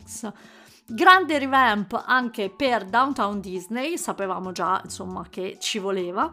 Grande 0.86 1.38
revamp 1.40 2.00
anche 2.06 2.48
per 2.48 2.84
Downtown 2.84 3.40
Disney, 3.40 3.98
sapevamo 3.98 4.52
già 4.52 4.80
insomma 4.84 5.26
che 5.28 5.56
ci 5.58 5.80
voleva. 5.80 6.32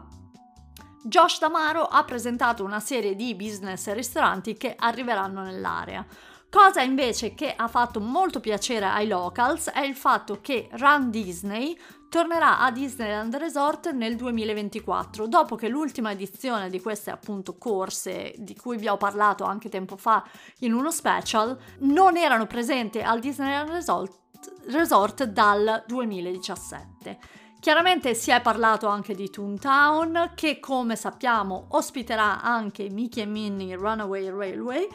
Josh 1.02 1.40
Damaro 1.40 1.82
ha 1.82 2.04
presentato 2.04 2.62
una 2.62 2.78
serie 2.78 3.16
di 3.16 3.34
business 3.34 3.88
e 3.88 3.94
ristoranti 3.94 4.56
che 4.56 4.76
arriveranno 4.78 5.42
nell'area. 5.42 6.06
Cosa 6.48 6.80
invece 6.80 7.34
che 7.34 7.52
ha 7.52 7.66
fatto 7.66 7.98
molto 7.98 8.38
piacere 8.38 8.86
ai 8.86 9.08
locals 9.08 9.70
è 9.70 9.80
il 9.80 9.96
fatto 9.96 10.40
che 10.40 10.68
Run 10.70 11.10
Disney 11.10 11.76
tornerà 12.14 12.60
a 12.60 12.70
Disneyland 12.70 13.34
Resort 13.34 13.90
nel 13.90 14.14
2024, 14.14 15.26
dopo 15.26 15.56
che 15.56 15.66
l'ultima 15.66 16.12
edizione 16.12 16.70
di 16.70 16.80
queste 16.80 17.10
appunto 17.10 17.58
corse, 17.58 18.32
di 18.38 18.54
cui 18.54 18.76
vi 18.76 18.86
ho 18.86 18.96
parlato 18.96 19.42
anche 19.42 19.68
tempo 19.68 19.96
fa 19.96 20.24
in 20.60 20.74
uno 20.74 20.92
special, 20.92 21.58
non 21.80 22.16
erano 22.16 22.46
presenti 22.46 23.00
al 23.00 23.18
Disneyland 23.18 23.68
Resort, 23.68 24.12
Resort 24.66 25.24
dal 25.24 25.82
2017. 25.88 27.18
Chiaramente 27.58 28.14
si 28.14 28.30
è 28.30 28.40
parlato 28.40 28.86
anche 28.86 29.16
di 29.16 29.28
Toontown, 29.28 30.34
che 30.36 30.60
come 30.60 30.94
sappiamo 30.94 31.66
ospiterà 31.70 32.40
anche 32.42 32.90
Mickey 32.90 33.24
e 33.24 33.26
Minnie 33.26 33.74
Runaway 33.74 34.30
Railway, 34.30 34.86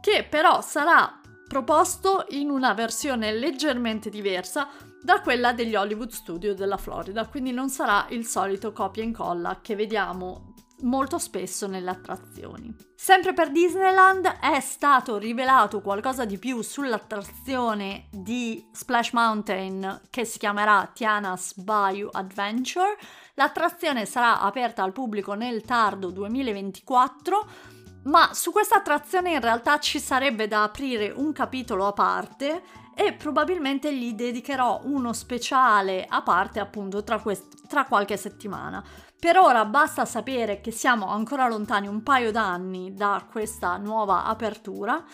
che 0.00 0.22
però 0.22 0.60
sarà 0.60 1.18
proposto 1.48 2.26
in 2.28 2.48
una 2.48 2.74
versione 2.74 3.32
leggermente 3.32 4.08
diversa 4.08 4.68
da 5.02 5.20
quella 5.20 5.52
degli 5.52 5.74
Hollywood 5.74 6.10
Studio 6.10 6.54
della 6.54 6.76
Florida, 6.76 7.26
quindi 7.26 7.52
non 7.52 7.68
sarà 7.68 8.06
il 8.10 8.26
solito 8.26 8.72
copia 8.72 9.02
e 9.02 9.06
incolla 9.06 9.60
che 9.62 9.74
vediamo 9.74 10.54
molto 10.82 11.18
spesso 11.18 11.66
nelle 11.66 11.90
attrazioni. 11.90 12.74
Sempre 12.94 13.32
per 13.32 13.50
Disneyland 13.50 14.26
è 14.40 14.60
stato 14.60 15.18
rivelato 15.18 15.80
qualcosa 15.80 16.24
di 16.24 16.38
più 16.38 16.62
sull'attrazione 16.62 18.08
di 18.10 18.66
Splash 18.72 19.12
Mountain 19.12 20.02
che 20.10 20.24
si 20.24 20.38
chiamerà 20.38 20.90
Tiana's 20.92 21.54
Bayou 21.56 22.08
Adventure. 22.12 22.96
L'attrazione 23.34 24.06
sarà 24.06 24.40
aperta 24.40 24.82
al 24.82 24.92
pubblico 24.92 25.34
nel 25.34 25.62
tardo 25.62 26.10
2024 26.10 27.48
ma 28.02 28.32
su 28.32 28.50
questa 28.50 28.76
attrazione 28.76 29.32
in 29.32 29.40
realtà 29.40 29.78
ci 29.78 29.98
sarebbe 29.98 30.48
da 30.48 30.62
aprire 30.62 31.12
un 31.14 31.32
capitolo 31.32 31.86
a 31.86 31.92
parte 31.92 32.62
e 32.94 33.12
probabilmente 33.12 33.94
gli 33.94 34.12
dedicherò 34.14 34.80
uno 34.84 35.12
speciale 35.12 36.06
a 36.08 36.22
parte 36.22 36.60
appunto 36.60 37.02
tra, 37.02 37.18
quest- 37.20 37.66
tra 37.66 37.84
qualche 37.84 38.16
settimana. 38.16 38.82
Per 39.18 39.36
ora 39.36 39.64
basta 39.64 40.04
sapere 40.04 40.60
che 40.60 40.70
siamo 40.70 41.08
ancora 41.08 41.46
lontani 41.46 41.86
un 41.86 42.02
paio 42.02 42.30
d'anni 42.32 42.94
da 42.94 43.26
questa 43.30 43.76
nuova 43.76 44.24
apertura 44.24 45.04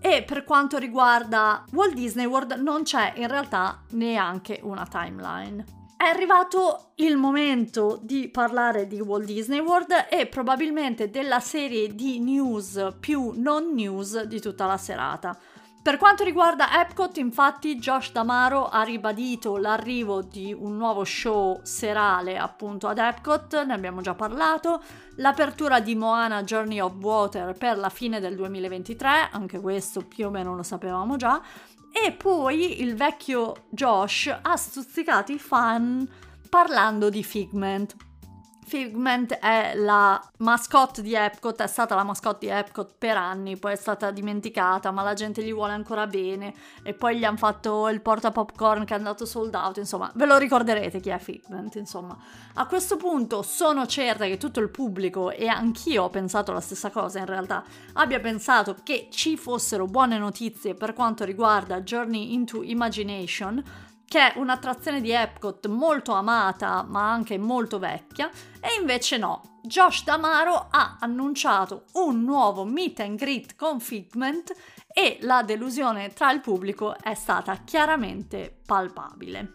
e 0.00 0.22
per 0.22 0.44
quanto 0.44 0.78
riguarda 0.78 1.64
Walt 1.72 1.94
Disney 1.94 2.26
World 2.26 2.52
non 2.52 2.82
c'è 2.82 3.12
in 3.16 3.28
realtà 3.28 3.82
neanche 3.90 4.60
una 4.62 4.86
timeline. 4.86 5.64
È 5.96 6.04
arrivato 6.04 6.92
il 6.96 7.16
momento 7.16 7.98
di 8.02 8.28
parlare 8.28 8.86
di 8.86 9.00
Walt 9.00 9.24
Disney 9.24 9.60
World 9.60 10.08
e 10.10 10.26
probabilmente 10.26 11.10
della 11.10 11.40
serie 11.40 11.94
di 11.94 12.20
news 12.20 12.94
più 13.00 13.32
non 13.34 13.72
news 13.72 14.24
di 14.24 14.38
tutta 14.40 14.66
la 14.66 14.76
serata. 14.76 15.38
Per 15.86 15.98
quanto 15.98 16.24
riguarda 16.24 16.80
Epcot, 16.80 17.16
infatti, 17.18 17.76
Josh 17.76 18.10
Damaro 18.10 18.66
ha 18.66 18.82
ribadito 18.82 19.56
l'arrivo 19.56 20.20
di 20.20 20.52
un 20.52 20.76
nuovo 20.76 21.04
show 21.04 21.60
serale 21.62 22.36
appunto 22.36 22.88
ad 22.88 22.98
Epcot, 22.98 23.62
ne 23.62 23.72
abbiamo 23.72 24.00
già 24.00 24.14
parlato, 24.14 24.82
l'apertura 25.18 25.78
di 25.78 25.94
Moana 25.94 26.42
Journey 26.42 26.80
of 26.80 26.94
Water 26.94 27.56
per 27.56 27.78
la 27.78 27.88
fine 27.88 28.18
del 28.18 28.34
2023, 28.34 29.28
anche 29.30 29.60
questo 29.60 30.00
più 30.00 30.26
o 30.26 30.30
meno 30.30 30.56
lo 30.56 30.64
sapevamo 30.64 31.14
già, 31.14 31.40
e 31.92 32.10
poi 32.10 32.82
il 32.82 32.96
vecchio 32.96 33.66
Josh 33.70 34.36
ha 34.42 34.56
stuzzicato 34.56 35.30
i 35.30 35.38
fan 35.38 36.04
parlando 36.50 37.10
di 37.10 37.22
Figment. 37.22 38.05
Figment 38.68 39.34
è 39.34 39.74
la 39.76 40.20
mascotte 40.38 41.00
di 41.00 41.14
Epcot, 41.14 41.62
è 41.62 41.68
stata 41.68 41.94
la 41.94 42.02
mascotte 42.02 42.46
di 42.46 42.52
Epcot 42.52 42.94
per 42.98 43.16
anni, 43.16 43.56
poi 43.56 43.74
è 43.74 43.76
stata 43.76 44.10
dimenticata, 44.10 44.90
ma 44.90 45.04
la 45.04 45.14
gente 45.14 45.40
gli 45.44 45.52
vuole 45.52 45.72
ancora 45.72 46.08
bene 46.08 46.52
e 46.82 46.92
poi 46.92 47.16
gli 47.16 47.24
hanno 47.24 47.36
fatto 47.36 47.88
il 47.88 48.00
porta 48.00 48.32
popcorn 48.32 48.84
che 48.84 48.94
è 48.94 48.96
andato 48.96 49.24
sold 49.24 49.54
out, 49.54 49.76
insomma, 49.76 50.10
ve 50.16 50.26
lo 50.26 50.36
ricorderete 50.36 50.98
chi 50.98 51.10
è 51.10 51.18
Figment, 51.18 51.76
insomma. 51.76 52.18
A 52.54 52.66
questo 52.66 52.96
punto 52.96 53.42
sono 53.42 53.86
certa 53.86 54.24
che 54.24 54.36
tutto 54.36 54.58
il 54.58 54.70
pubblico 54.70 55.30
e 55.30 55.46
anch'io 55.46 56.02
ho 56.02 56.10
pensato 56.10 56.50
la 56.50 56.60
stessa 56.60 56.90
cosa 56.90 57.20
in 57.20 57.26
realtà, 57.26 57.62
abbia 57.92 58.18
pensato 58.18 58.74
che 58.82 59.06
ci 59.12 59.36
fossero 59.36 59.86
buone 59.86 60.18
notizie 60.18 60.74
per 60.74 60.92
quanto 60.92 61.24
riguarda 61.24 61.82
Journey 61.82 62.32
into 62.32 62.64
Imagination, 62.64 63.62
che 64.06 64.32
è 64.32 64.38
un'attrazione 64.38 65.00
di 65.00 65.10
Epcot 65.10 65.66
molto 65.66 66.12
amata 66.12 66.84
ma 66.88 67.10
anche 67.10 67.38
molto 67.38 67.78
vecchia, 67.78 68.30
e 68.60 68.78
invece 68.80 69.16
no. 69.18 69.58
Josh 69.62 70.04
Damaro 70.04 70.68
ha 70.70 70.96
annunciato 71.00 71.86
un 71.94 72.22
nuovo 72.22 72.64
meet 72.64 73.00
and 73.00 73.18
greet 73.18 73.56
con 73.56 73.80
Figment 73.80 74.52
e 74.86 75.18
la 75.22 75.42
delusione 75.42 76.12
tra 76.12 76.30
il 76.30 76.40
pubblico 76.40 76.96
è 76.98 77.14
stata 77.14 77.56
chiaramente 77.64 78.60
palpabile. 78.64 79.50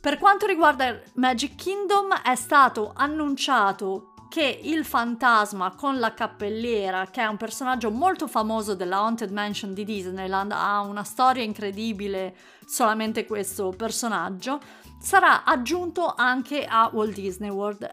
Per 0.00 0.18
quanto 0.18 0.46
riguarda 0.46 0.96
Magic 1.14 1.56
Kingdom 1.56 2.14
è 2.22 2.36
stato 2.36 2.92
annunciato 2.94 4.07
che 4.28 4.60
il 4.62 4.84
fantasma 4.84 5.74
con 5.74 5.98
la 5.98 6.12
cappelliera, 6.12 7.06
che 7.10 7.22
è 7.22 7.26
un 7.26 7.36
personaggio 7.36 7.90
molto 7.90 8.26
famoso 8.26 8.74
della 8.74 8.98
Haunted 8.98 9.30
Mansion 9.30 9.72
di 9.72 9.84
Disneyland, 9.84 10.52
ha 10.52 10.80
una 10.80 11.04
storia 11.04 11.42
incredibile 11.42 12.36
solamente 12.66 13.24
questo 13.24 13.72
personaggio, 13.76 14.60
sarà 15.00 15.44
aggiunto 15.44 16.14
anche 16.14 16.64
a 16.64 16.90
Walt 16.92 17.14
Disney 17.14 17.50
World. 17.50 17.90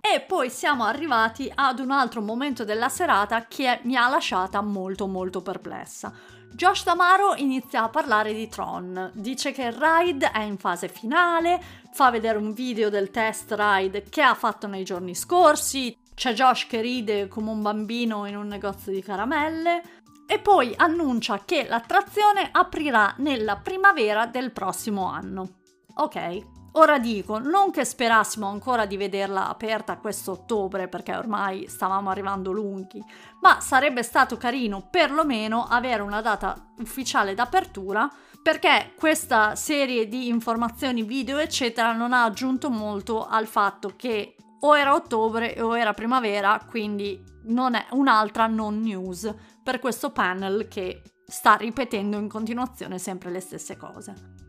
E 0.00 0.20
poi 0.22 0.50
siamo 0.50 0.84
arrivati 0.84 1.50
ad 1.54 1.78
un 1.78 1.90
altro 1.90 2.20
momento 2.20 2.64
della 2.64 2.88
serata 2.88 3.46
che 3.46 3.80
mi 3.84 3.96
ha 3.96 4.08
lasciata 4.08 4.60
molto 4.62 5.06
molto 5.06 5.42
perplessa. 5.42 6.12
Josh 6.52 6.82
Tamaro 6.82 7.34
inizia 7.36 7.84
a 7.84 7.88
parlare 7.88 8.34
di 8.34 8.48
Tron, 8.48 9.12
dice 9.14 9.52
che 9.52 9.64
il 9.64 9.72
ride 9.72 10.30
è 10.30 10.40
in 10.40 10.58
fase 10.58 10.88
finale, 10.88 11.62
fa 11.92 12.10
vedere 12.10 12.38
un 12.38 12.52
video 12.52 12.90
del 12.90 13.10
test 13.10 13.54
ride 13.56 14.04
che 14.08 14.20
ha 14.22 14.34
fatto 14.34 14.66
nei 14.66 14.84
giorni 14.84 15.14
scorsi, 15.14 15.96
c'è 16.14 16.34
Josh 16.34 16.66
che 16.66 16.80
ride 16.80 17.28
come 17.28 17.50
un 17.50 17.62
bambino 17.62 18.26
in 18.26 18.36
un 18.36 18.46
negozio 18.46 18.92
di 18.92 19.00
caramelle 19.00 19.82
e 20.26 20.38
poi 20.38 20.74
annuncia 20.76 21.42
che 21.44 21.66
l'attrazione 21.66 22.50
aprirà 22.52 23.14
nella 23.18 23.56
primavera 23.56 24.26
del 24.26 24.52
prossimo 24.52 25.06
anno. 25.06 25.60
Ok, 25.94 26.59
ora 26.72 26.98
dico, 26.98 27.38
non 27.38 27.70
che 27.70 27.84
sperassimo 27.84 28.46
ancora 28.46 28.86
di 28.86 28.96
vederla 28.96 29.48
aperta 29.48 29.98
questo 29.98 30.32
ottobre 30.32 30.88
perché 30.88 31.14
ormai 31.14 31.68
stavamo 31.68 32.10
arrivando 32.10 32.52
lunghi, 32.52 33.02
ma 33.40 33.60
sarebbe 33.60 34.02
stato 34.02 34.36
carino 34.36 34.86
perlomeno 34.90 35.66
avere 35.68 36.02
una 36.02 36.20
data 36.20 36.72
ufficiale 36.78 37.34
d'apertura 37.34 38.08
perché 38.42 38.92
questa 38.96 39.54
serie 39.54 40.08
di 40.08 40.28
informazioni 40.28 41.02
video 41.02 41.38
eccetera 41.38 41.92
non 41.92 42.12
ha 42.12 42.24
aggiunto 42.24 42.70
molto 42.70 43.26
al 43.26 43.46
fatto 43.46 43.92
che 43.96 44.36
o 44.60 44.76
era 44.76 44.94
ottobre 44.94 45.60
o 45.60 45.76
era 45.76 45.92
primavera, 45.94 46.62
quindi 46.68 47.22
non 47.44 47.74
è 47.74 47.86
un'altra 47.90 48.46
non 48.46 48.80
news 48.80 49.32
per 49.62 49.78
questo 49.78 50.10
panel 50.10 50.68
che 50.68 51.02
sta 51.26 51.54
ripetendo 51.54 52.18
in 52.18 52.28
continuazione 52.28 52.98
sempre 52.98 53.30
le 53.30 53.40
stesse 53.40 53.76
cose. 53.76 54.39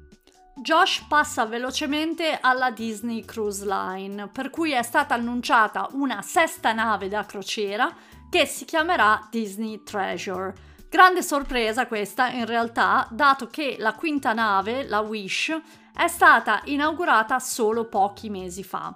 Josh 0.61 1.05
passa 1.07 1.45
velocemente 1.45 2.37
alla 2.39 2.69
Disney 2.71 3.25
Cruise 3.25 3.65
Line, 3.65 4.27
per 4.27 4.49
cui 4.49 4.71
è 4.71 4.83
stata 4.83 5.15
annunciata 5.15 5.87
una 5.93 6.21
sesta 6.21 6.71
nave 6.71 7.09
da 7.09 7.25
crociera 7.25 7.91
che 8.29 8.45
si 8.45 8.65
chiamerà 8.65 9.27
Disney 9.29 9.81
Treasure 9.83 10.69
Grande 10.91 11.23
sorpresa 11.23 11.87
questa 11.87 12.29
in 12.31 12.45
realtà, 12.45 13.07
dato 13.11 13.47
che 13.47 13.77
la 13.79 13.93
quinta 13.93 14.33
nave, 14.33 14.85
la 14.85 14.99
Wish, 14.99 15.57
è 15.95 16.07
stata 16.09 16.59
inaugurata 16.65 17.39
solo 17.39 17.85
pochi 17.85 18.29
mesi 18.29 18.61
fa. 18.61 18.93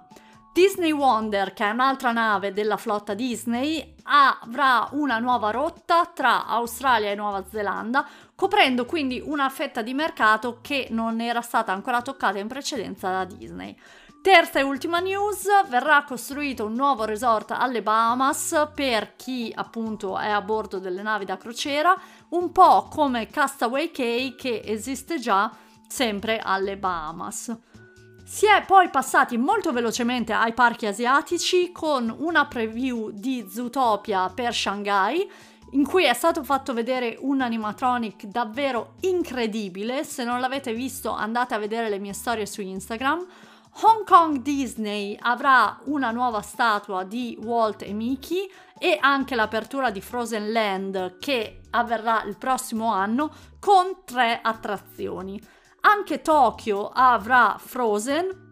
Disney 0.56 0.90
Wonder, 0.90 1.52
che 1.52 1.66
è 1.66 1.70
un'altra 1.70 2.12
nave 2.12 2.54
della 2.54 2.78
flotta 2.78 3.12
Disney, 3.12 3.96
avrà 4.04 4.88
una 4.92 5.18
nuova 5.18 5.50
rotta 5.50 6.06
tra 6.06 6.46
Australia 6.46 7.10
e 7.10 7.14
Nuova 7.14 7.44
Zelanda, 7.46 8.08
coprendo 8.34 8.86
quindi 8.86 9.22
una 9.22 9.50
fetta 9.50 9.82
di 9.82 9.92
mercato 9.92 10.60
che 10.62 10.86
non 10.92 11.20
era 11.20 11.42
stata 11.42 11.72
ancora 11.72 12.00
toccata 12.00 12.38
in 12.38 12.48
precedenza 12.48 13.10
da 13.10 13.24
Disney. 13.26 13.78
Terza 14.22 14.58
e 14.58 14.62
ultima 14.62 14.98
news, 14.98 15.46
verrà 15.68 16.04
costruito 16.04 16.64
un 16.64 16.72
nuovo 16.72 17.04
resort 17.04 17.50
alle 17.50 17.82
Bahamas 17.82 18.70
per 18.74 19.14
chi 19.14 19.52
appunto 19.54 20.16
è 20.16 20.30
a 20.30 20.40
bordo 20.40 20.78
delle 20.78 21.02
navi 21.02 21.26
da 21.26 21.36
crociera, 21.36 21.94
un 22.30 22.50
po' 22.50 22.88
come 22.90 23.26
Castaway 23.26 23.90
Cay 23.90 24.34
che 24.34 24.62
esiste 24.64 25.18
già 25.18 25.54
sempre 25.86 26.38
alle 26.38 26.78
Bahamas. 26.78 27.54
Si 28.28 28.44
è 28.44 28.64
poi 28.66 28.90
passati 28.90 29.38
molto 29.38 29.72
velocemente 29.72 30.32
ai 30.32 30.52
parchi 30.52 30.86
asiatici 30.86 31.70
con 31.70 32.12
una 32.18 32.46
preview 32.46 33.10
di 33.12 33.46
Zootopia 33.48 34.28
per 34.30 34.52
Shanghai 34.52 35.30
in 35.70 35.86
cui 35.86 36.06
è 36.06 36.12
stato 36.12 36.42
fatto 36.42 36.74
vedere 36.74 37.16
un 37.20 37.40
animatronic 37.40 38.24
davvero 38.24 38.94
incredibile. 39.02 40.02
Se 40.02 40.24
non 40.24 40.40
l'avete 40.40 40.74
visto 40.74 41.12
andate 41.12 41.54
a 41.54 41.58
vedere 41.58 41.88
le 41.88 42.00
mie 42.00 42.12
storie 42.14 42.46
su 42.46 42.62
Instagram. 42.62 43.24
Hong 43.82 44.04
Kong 44.04 44.42
Disney 44.42 45.16
avrà 45.20 45.78
una 45.84 46.10
nuova 46.10 46.40
statua 46.40 47.04
di 47.04 47.38
Walt 47.40 47.82
e 47.82 47.92
Mickey 47.92 48.50
e 48.76 48.98
anche 49.00 49.36
l'apertura 49.36 49.90
di 49.90 50.00
Frozen 50.00 50.50
Land 50.50 51.18
che 51.20 51.60
avverrà 51.70 52.24
il 52.24 52.36
prossimo 52.36 52.92
anno 52.92 53.30
con 53.60 53.98
tre 54.04 54.40
attrazioni. 54.42 55.40
Anche 55.88 56.20
Tokyo 56.20 56.90
avrà 56.92 57.54
Frozen 57.60 58.50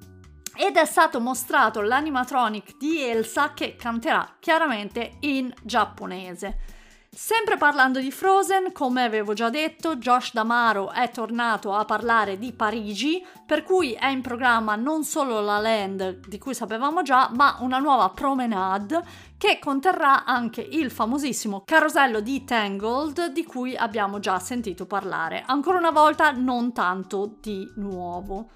ed 0.57 0.77
è 0.77 0.85
stato 0.85 1.19
mostrato 1.19 1.81
l'animatronic 1.81 2.77
di 2.77 3.03
Elsa 3.03 3.55
che 3.55 3.75
canterà 3.75 4.37
chiaramente 4.39 5.17
in 5.23 5.53
giapponese. 5.65 6.74
Sempre 7.17 7.57
parlando 7.57 8.01
di 8.01 8.11
Frozen, 8.11 8.73
come 8.73 9.05
avevo 9.05 9.35
già 9.35 9.49
detto, 9.49 9.97
Josh 9.97 10.33
Damaro 10.33 10.91
è 10.91 11.11
tornato 11.11 11.73
a 11.73 11.85
parlare 11.85 12.39
di 12.39 12.53
Parigi, 12.53 13.25
per 13.47 13.63
cui 13.63 13.93
è 13.93 14.09
in 14.09 14.21
programma 14.21 14.75
non 14.75 15.05
solo 15.05 15.41
la 15.41 15.61
land 15.61 16.27
di 16.27 16.39
cui 16.39 16.55
sapevamo 16.55 17.03
già, 17.03 17.31
ma 17.33 17.57
una 17.61 17.79
nuova 17.79 18.11
promenade 18.11 19.01
che 19.39 19.61
conterrà 19.61 20.25
anche 20.25 20.61
il 20.61 20.91
famosissimo 20.91 21.63
carosello 21.65 22.19
di 22.19 22.43
Tangled 22.45 23.27
di 23.27 23.45
cui 23.45 23.77
abbiamo 23.77 24.19
già 24.19 24.41
sentito 24.41 24.85
parlare. 24.85 25.45
Ancora 25.47 25.79
una 25.79 25.93
volta 25.93 26.33
non 26.33 26.73
tanto 26.73 27.37
di 27.41 27.71
nuovo. 27.77 28.51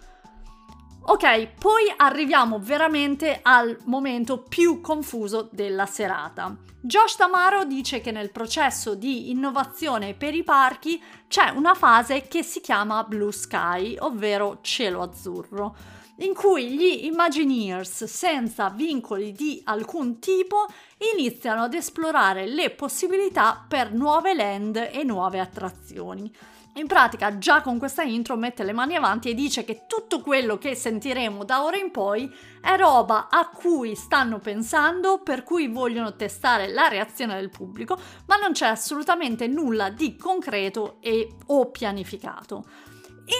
Ok, 1.01 1.47
poi 1.59 1.93
arriviamo 1.97 2.59
veramente 2.59 3.41
al 3.43 3.77
momento 3.85 4.43
più 4.43 4.81
confuso 4.81 5.49
della 5.51 5.87
serata. 5.87 6.55
Josh 6.81 7.17
Tamaro 7.17 7.65
dice 7.65 8.01
che 8.01 8.13
nel 8.13 8.31
processo 8.31 8.95
di 8.95 9.31
innovazione 9.31 10.15
per 10.15 10.35
i 10.35 10.45
parchi 10.45 11.03
c'è 11.27 11.51
una 11.51 11.75
fase 11.75 12.29
che 12.29 12.43
si 12.43 12.61
chiama 12.61 13.03
Blue 13.05 13.33
Sky, 13.33 13.97
ovvero 13.99 14.59
cielo 14.61 15.03
azzurro, 15.03 15.75
in 16.19 16.35
cui 16.35 16.71
gli 16.71 17.05
Imagineers 17.07 18.05
senza 18.05 18.69
vincoli 18.71 19.33
di 19.33 19.61
alcun 19.65 20.19
tipo 20.19 20.67
iniziano 21.15 21.63
ad 21.63 21.75
esplorare 21.75 22.47
le 22.47 22.71
possibilità 22.71 23.65
per 23.67 23.93
nuove 23.93 24.35
land 24.35 24.91
e 24.93 25.05
nuove 25.05 25.41
attrazioni. 25.41 26.33
In 26.75 26.87
pratica, 26.87 27.39
già 27.39 27.61
con 27.61 27.79
questa 27.79 28.03
intro 28.03 28.37
mette 28.37 28.63
le 28.63 28.73
mani 28.73 28.95
avanti 28.95 29.31
e 29.31 29.35
dice 29.35 29.65
che 29.65 29.87
tutto 29.89 30.21
quello 30.21 30.59
che 30.59 30.77
sentiremo 30.77 31.45
da 31.45 31.65
ora 31.65 31.77
in 31.77 31.91
poi 31.91 32.33
è 32.61 32.77
roba 32.77 33.29
a 33.29 33.49
cui 33.49 33.97
stanno 33.97 34.39
pensando, 34.39 35.21
per 35.23 35.43
cui 35.43 35.67
vogliono 35.67 36.15
testare 36.15 36.69
la 36.69 36.87
reazione 36.87 37.35
del 37.35 37.51
pubblico, 37.51 37.99
ma 38.27 38.37
non 38.37 38.53
c'è 38.53 38.67
assolutamente 38.67 39.49
nulla 39.49 39.91
di 39.91 40.17
concreto 40.17 40.99
e 41.01 41.35
o 41.47 41.71
pianificato. 41.71 42.65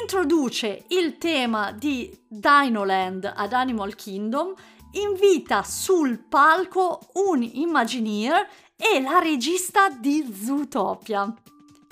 Introduce 0.03 0.85
il 0.89 1.17
tema 1.17 1.71
di 1.73 2.15
Dinoland 2.27 3.33
ad 3.35 3.53
Animal 3.53 3.95
Kingdom, 3.95 4.53
invita 4.93 5.63
sul 5.63 6.19
palco 6.19 7.09
un 7.15 7.43
Imagineer 7.43 8.49
e 8.77 9.01
la 9.01 9.19
regista 9.19 9.89
di 9.89 10.29
Zootopia. 10.35 11.33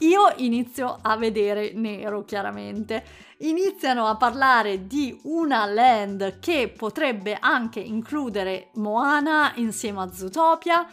Io 0.00 0.30
inizio 0.36 0.98
a 1.00 1.16
vedere 1.16 1.72
nero, 1.72 2.24
chiaramente. 2.24 3.04
Iniziano 3.38 4.06
a 4.06 4.16
parlare 4.16 4.86
di 4.86 5.18
una 5.22 5.64
land 5.64 6.38
che 6.38 6.72
potrebbe 6.74 7.36
anche 7.38 7.80
includere 7.80 8.68
Moana 8.74 9.52
insieme 9.56 10.02
a 10.02 10.12
Zootopia. 10.12 10.86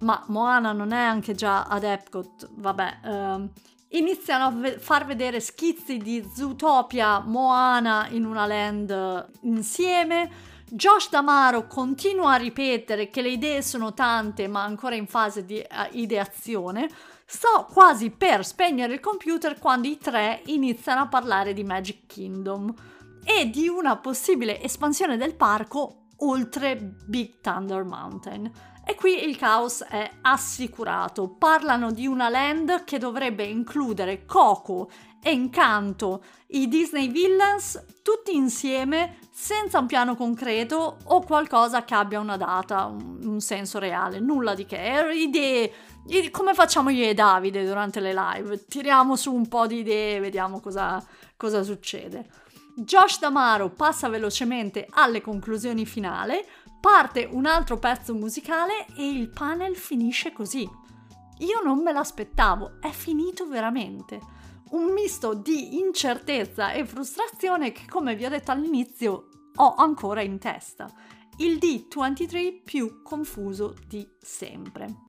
Ma 0.00 0.22
Moana 0.28 0.72
non 0.72 0.92
è 0.92 1.02
anche 1.02 1.34
già 1.34 1.64
ad 1.64 1.82
Epcot, 1.82 2.50
vabbè. 2.52 2.98
Uh, 3.04 3.50
iniziano 3.88 4.44
a 4.44 4.50
ve- 4.50 4.78
far 4.78 5.06
vedere 5.06 5.40
schizzi 5.40 5.96
di 5.96 6.28
Zootopia, 6.34 7.20
Moana 7.20 8.06
in 8.10 8.26
una 8.26 8.46
land 8.46 9.30
insieme. 9.42 10.30
Josh 10.70 11.08
Damaro 11.08 11.66
continua 11.66 12.34
a 12.34 12.36
ripetere 12.36 13.08
che 13.08 13.22
le 13.22 13.30
idee 13.30 13.62
sono 13.62 13.94
tante, 13.94 14.46
ma 14.46 14.62
ancora 14.62 14.94
in 14.94 15.06
fase 15.06 15.46
di 15.46 15.56
uh, 15.58 15.96
ideazione. 15.96 16.90
Sto 17.30 17.68
quasi 17.70 18.08
per 18.08 18.42
spegnere 18.42 18.94
il 18.94 19.00
computer 19.00 19.58
quando 19.58 19.86
i 19.86 19.98
tre 19.98 20.40
iniziano 20.46 21.02
a 21.02 21.08
parlare 21.08 21.52
di 21.52 21.62
Magic 21.62 22.06
Kingdom 22.06 22.72
e 23.22 23.50
di 23.50 23.68
una 23.68 23.98
possibile 23.98 24.62
espansione 24.62 25.18
del 25.18 25.34
parco 25.34 26.06
oltre 26.20 26.76
Big 27.04 27.40
Thunder 27.42 27.84
Mountain. 27.84 28.50
E 28.82 28.94
qui 28.94 29.28
il 29.28 29.36
caos 29.36 29.82
è 29.82 30.10
assicurato. 30.22 31.28
Parlano 31.28 31.92
di 31.92 32.06
una 32.06 32.30
land 32.30 32.84
che 32.84 32.96
dovrebbe 32.96 33.44
includere 33.44 34.24
Coco 34.24 34.88
e 35.28 35.32
Incanto, 35.32 36.24
i 36.48 36.68
Disney 36.68 37.08
Villains, 37.08 37.84
tutti 38.02 38.34
insieme, 38.34 39.18
senza 39.30 39.78
un 39.78 39.86
piano 39.86 40.16
concreto 40.16 40.96
o 41.04 41.20
qualcosa 41.20 41.84
che 41.84 41.94
abbia 41.94 42.18
una 42.18 42.38
data, 42.38 42.86
un, 42.86 43.20
un 43.22 43.40
senso 43.40 43.78
reale, 43.78 44.20
nulla 44.20 44.54
di 44.54 44.64
che. 44.64 45.06
Idee 45.12 45.72
come 46.30 46.54
facciamo 46.54 46.88
io 46.88 47.04
e 47.04 47.12
Davide 47.12 47.66
durante 47.66 48.00
le 48.00 48.14
live? 48.14 48.64
Tiriamo 48.66 49.14
su 49.16 49.34
un 49.34 49.46
po' 49.46 49.66
di 49.66 49.80
idee, 49.80 50.18
vediamo 50.20 50.60
cosa, 50.60 51.04
cosa 51.36 51.62
succede. 51.62 52.26
Josh 52.76 53.18
Damaro 53.18 53.68
passa 53.68 54.08
velocemente 54.08 54.86
alle 54.88 55.20
conclusioni 55.20 55.84
finali, 55.84 56.42
parte 56.80 57.28
un 57.30 57.44
altro 57.44 57.78
pezzo 57.78 58.14
musicale 58.14 58.86
e 58.96 59.06
il 59.06 59.28
panel 59.28 59.76
finisce 59.76 60.32
così. 60.32 60.66
Io 61.40 61.60
non 61.62 61.82
me 61.82 61.92
l'aspettavo, 61.92 62.78
è 62.80 62.90
finito 62.90 63.46
veramente. 63.46 64.36
Un 64.70 64.92
misto 64.92 65.32
di 65.32 65.78
incertezza 65.78 66.72
e 66.72 66.84
frustrazione 66.84 67.72
che, 67.72 67.86
come 67.88 68.14
vi 68.14 68.26
ho 68.26 68.28
detto 68.28 68.50
all'inizio, 68.50 69.28
ho 69.56 69.74
ancora 69.76 70.20
in 70.20 70.38
testa. 70.38 70.92
Il 71.38 71.56
D23 71.56 72.62
più 72.64 73.02
confuso 73.02 73.74
di 73.86 74.06
sempre. 74.20 75.07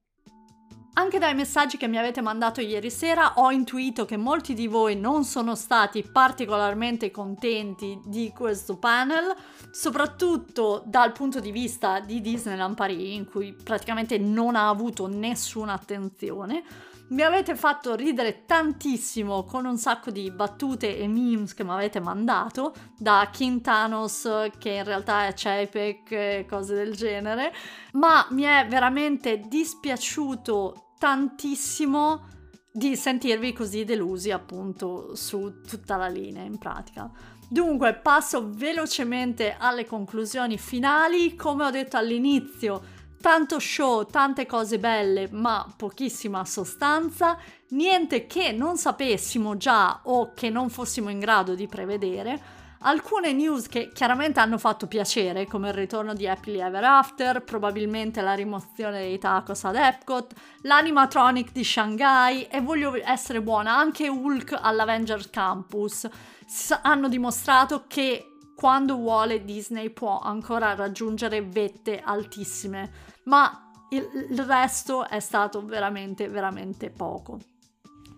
Anche 0.99 1.17
dai 1.17 1.33
messaggi 1.33 1.77
che 1.77 1.87
mi 1.87 1.97
avete 1.97 2.19
mandato 2.19 2.59
ieri 2.59 2.91
sera 2.91 3.35
ho 3.35 3.51
intuito 3.51 4.03
che 4.03 4.17
molti 4.17 4.53
di 4.53 4.67
voi 4.67 4.97
non 4.97 5.23
sono 5.23 5.55
stati 5.55 6.03
particolarmente 6.03 7.09
contenti 7.09 7.97
di 8.03 8.33
questo 8.35 8.75
panel, 8.75 9.33
soprattutto 9.71 10.83
dal 10.85 11.13
punto 11.13 11.39
di 11.39 11.51
vista 11.51 12.01
di 12.01 12.19
Disneyland 12.19 12.75
Paris, 12.75 13.15
in 13.15 13.29
cui 13.29 13.53
praticamente 13.53 14.17
non 14.17 14.57
ha 14.57 14.67
avuto 14.67 15.07
nessuna 15.07 15.71
attenzione. 15.71 16.63
Mi 17.11 17.21
avete 17.21 17.55
fatto 17.55 17.95
ridere 17.95 18.43
tantissimo 18.45 19.45
con 19.45 19.65
un 19.65 19.77
sacco 19.77 20.11
di 20.11 20.29
battute 20.31 20.97
e 20.97 21.07
memes 21.07 21.53
che 21.53 21.63
mi 21.63 21.71
avete 21.71 22.01
mandato, 22.01 22.73
da 22.97 23.29
King 23.31 23.61
Thanos, 23.61 24.49
che 24.57 24.71
in 24.71 24.83
realtà 24.83 25.27
è 25.27 25.33
Chapek 25.33 26.11
e 26.11 26.45
cose 26.47 26.75
del 26.75 26.93
genere, 26.93 27.53
ma 27.93 28.27
mi 28.31 28.43
è 28.43 28.67
veramente 28.67 29.39
dispiaciuto 29.39 30.83
tantissimo 30.99 32.27
di 32.71 32.95
sentirvi 32.95 33.53
così 33.53 33.83
delusi 33.85 34.29
appunto 34.29 35.15
su 35.15 35.61
tutta 35.67 35.95
la 35.95 36.07
linea 36.07 36.43
in 36.43 36.59
pratica. 36.59 37.09
Dunque 37.49 37.95
passo 37.95 38.49
velocemente 38.51 39.55
alle 39.57 39.85
conclusioni 39.85 40.59
finali, 40.59 41.35
come 41.35 41.65
ho 41.65 41.71
detto 41.71 41.97
all'inizio, 41.97 42.97
tanto 43.19 43.59
show, 43.59 44.05
tante 44.05 44.45
cose 44.45 44.77
belle, 44.77 45.29
ma 45.31 45.65
pochissima 45.75 46.45
sostanza, 46.45 47.39
niente 47.69 48.27
che 48.27 48.51
non 48.51 48.77
sapessimo 48.77 49.57
già 49.57 50.01
o 50.03 50.33
che 50.33 50.49
non 50.49 50.69
fossimo 50.69 51.09
in 51.09 51.19
grado 51.19 51.55
di 51.55 51.65
prevedere 51.65 52.58
alcune 52.79 53.33
news 53.33 53.67
che 53.67 53.89
chiaramente 53.93 54.39
hanno 54.39 54.57
fatto 54.57 54.87
piacere, 54.87 55.45
come 55.45 55.69
il 55.69 55.73
ritorno 55.73 56.13
di 56.13 56.27
Happily 56.27 56.59
Ever 56.59 56.83
After, 56.83 57.43
probabilmente 57.43 58.21
la 58.21 58.33
rimozione 58.33 58.99
dei 58.99 59.17
tacos 59.17 59.63
ad 59.65 59.75
Epcot, 59.75 60.33
l'animatronic 60.61 61.51
di 61.51 61.63
Shanghai 61.63 62.47
e 62.47 62.61
voglio 62.61 62.95
essere 63.03 63.41
buona, 63.41 63.77
anche 63.77 64.07
Hulk 64.07 64.57
all'Avengers 64.59 65.29
Campus 65.29 66.07
S- 66.45 66.79
hanno 66.81 67.09
dimostrato 67.09 67.85
che 67.87 68.25
quando 68.55 68.95
vuole 68.95 69.45
Disney 69.45 69.89
può 69.91 70.19
ancora 70.19 70.73
raggiungere 70.73 71.43
vette 71.43 72.01
altissime, 72.03 72.91
ma 73.25 73.71
il, 73.89 74.27
il 74.29 74.43
resto 74.43 75.07
è 75.07 75.19
stato 75.19 75.63
veramente, 75.63 76.27
veramente 76.27 76.89
poco. 76.89 77.39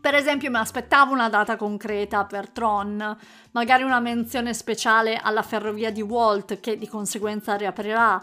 Per 0.02 0.16
esempio 0.16 0.50
mi 0.50 0.58
aspettavo 0.58 1.14
una 1.14 1.30
data 1.30 1.56
concreta 1.56 2.26
per 2.26 2.50
Tron, 2.50 3.18
magari 3.52 3.84
una 3.84 4.00
menzione 4.00 4.56
speciale 4.56 5.16
alla 5.16 5.44
ferrovia 5.44 5.92
di 5.92 6.02
Walt 6.02 6.60
che 6.60 6.76
di 6.76 6.88
conseguenza 6.88 7.56
riaprirà. 7.56 8.20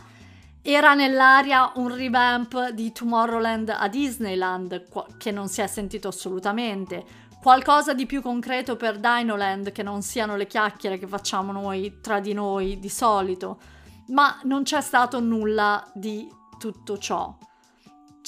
Era 0.61 0.95
nell'aria 0.95 1.71
un 1.77 1.95
revamp 1.95 2.71
di 2.71 2.91
Tomorrowland 2.91 3.69
a 3.69 3.87
Disneyland 3.87 5.17
che 5.19 5.31
non 5.31 5.47
si 5.47 5.61
è 5.61 5.69
sentito 5.69 6.09
assolutamente. 6.09 7.05
Qualcosa 7.41 7.95
di 7.95 8.07
più 8.07 8.23
concreto 8.23 8.75
per 8.75 8.99
Dinoland 8.99 9.71
che 9.71 9.85
non 9.85 10.03
siano 10.03 10.35
le 10.35 10.49
chiacchiere 10.49 10.99
che 10.99 11.07
facciamo 11.07 11.53
noi 11.53 12.01
tra 12.01 12.19
di 12.19 12.33
noi 12.33 12.81
di 12.81 12.89
solito. 12.89 13.61
Ma 14.09 14.41
non 14.43 14.65
c'è 14.65 14.81
stato 14.81 15.21
nulla 15.21 15.89
di 15.95 16.29
tutto 16.59 16.99
ciò. 16.99 17.37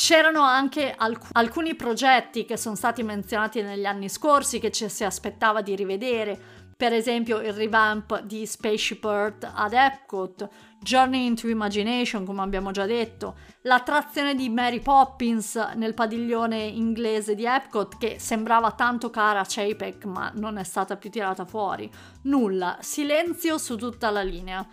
C'erano 0.02 0.40
anche 0.40 0.94
alc- 0.96 1.28
alcuni 1.32 1.74
progetti 1.74 2.46
che 2.46 2.56
sono 2.56 2.74
stati 2.74 3.02
menzionati 3.02 3.60
negli 3.60 3.84
anni 3.84 4.08
scorsi 4.08 4.58
che 4.58 4.70
ci 4.70 4.88
si 4.88 5.04
aspettava 5.04 5.60
di 5.60 5.76
rivedere, 5.76 6.40
per 6.74 6.94
esempio 6.94 7.38
il 7.40 7.52
revamp 7.52 8.22
di 8.22 8.46
Spaceship 8.46 9.04
Earth 9.04 9.52
ad 9.54 9.74
Epcot, 9.74 10.48
Journey 10.80 11.26
into 11.26 11.48
Imagination, 11.48 12.24
come 12.24 12.40
abbiamo 12.40 12.70
già 12.70 12.86
detto, 12.86 13.36
l'attrazione 13.64 14.34
di 14.34 14.48
Mary 14.48 14.80
Poppins 14.80 15.56
nel 15.74 15.92
padiglione 15.92 16.62
inglese 16.62 17.34
di 17.34 17.44
Epcot 17.44 17.98
che 17.98 18.18
sembrava 18.18 18.72
tanto 18.72 19.10
cara 19.10 19.40
a 19.40 19.46
Chapek 19.46 20.06
ma 20.06 20.32
non 20.34 20.56
è 20.56 20.64
stata 20.64 20.96
più 20.96 21.10
tirata 21.10 21.44
fuori. 21.44 21.92
Nulla, 22.22 22.78
silenzio 22.80 23.58
su 23.58 23.76
tutta 23.76 24.08
la 24.08 24.22
linea. 24.22 24.66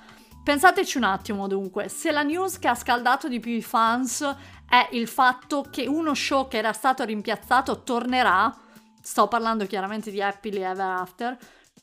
Pensateci 0.47 0.95
un 0.95 1.03
attimo 1.03 1.45
dunque, 1.45 1.89
se 1.89 2.09
la 2.09 2.23
news 2.23 2.57
che 2.57 2.69
ha 2.69 2.73
scaldato 2.73 3.27
di 3.27 3.41
più 3.41 3.51
i 3.51 3.61
fans 3.61 4.21
è 4.65 4.87
il 4.91 5.09
fatto 5.09 5.65
che 5.69 5.87
uno 5.87 6.13
show 6.13 6.47
che 6.47 6.55
era 6.55 6.71
stato 6.71 7.03
rimpiazzato 7.03 7.83
tornerà, 7.83 8.55
sto 9.01 9.27
parlando 9.27 9.65
chiaramente 9.65 10.09
di 10.09 10.21
Happily 10.21 10.61
Ever 10.61 10.79
After, 10.79 11.37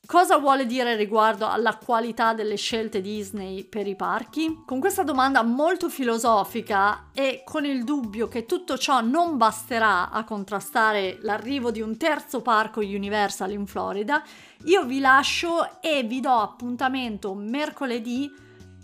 Cosa 0.06 0.36
vuole 0.36 0.66
dire 0.66 0.96
riguardo 0.96 1.48
alla 1.48 1.76
qualità 1.76 2.34
delle 2.34 2.56
scelte 2.56 3.00
Disney 3.00 3.64
per 3.64 3.86
i 3.86 3.96
parchi? 3.96 4.62
Con 4.66 4.78
questa 4.78 5.02
domanda 5.02 5.42
molto 5.42 5.88
filosofica 5.88 7.08
e 7.14 7.40
con 7.42 7.64
il 7.64 7.84
dubbio 7.84 8.28
che 8.28 8.44
tutto 8.44 8.76
ciò 8.76 9.00
non 9.00 9.38
basterà 9.38 10.10
a 10.10 10.24
contrastare 10.24 11.16
l'arrivo 11.22 11.70
di 11.70 11.80
un 11.80 11.96
terzo 11.96 12.42
parco 12.42 12.80
Universal 12.80 13.52
in 13.52 13.66
Florida, 13.66 14.22
io 14.64 14.84
vi 14.84 15.00
lascio 15.00 15.80
e 15.80 16.02
vi 16.02 16.20
do 16.20 16.32
appuntamento 16.32 17.32
mercoledì 17.32 18.30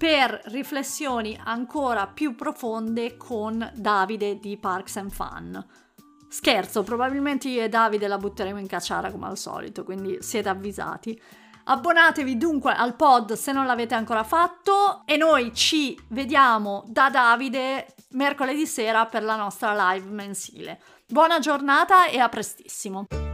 per 0.00 0.40
riflessioni 0.46 1.38
ancora 1.44 2.06
più 2.06 2.34
profonde 2.34 3.18
con 3.18 3.70
Davide 3.74 4.38
di 4.38 4.56
Parks 4.56 4.96
and 4.96 5.10
Fun. 5.10 5.62
Scherzo, 6.26 6.82
probabilmente 6.82 7.50
io 7.50 7.64
e 7.64 7.68
Davide 7.68 8.08
la 8.08 8.16
butteremo 8.16 8.58
in 8.58 8.66
cacciara 8.66 9.10
come 9.10 9.26
al 9.26 9.36
solito, 9.36 9.84
quindi 9.84 10.16
siete 10.22 10.48
avvisati. 10.48 11.20
Abbonatevi 11.64 12.38
dunque 12.38 12.72
al 12.72 12.96
pod 12.96 13.34
se 13.34 13.52
non 13.52 13.66
l'avete 13.66 13.94
ancora 13.94 14.24
fatto 14.24 15.02
e 15.04 15.18
noi 15.18 15.52
ci 15.52 16.00
vediamo 16.08 16.82
da 16.86 17.10
Davide 17.10 17.94
mercoledì 18.12 18.66
sera 18.66 19.04
per 19.04 19.22
la 19.22 19.36
nostra 19.36 19.92
live 19.92 20.08
mensile. 20.08 20.80
Buona 21.06 21.40
giornata 21.40 22.06
e 22.06 22.18
a 22.18 22.30
prestissimo! 22.30 23.29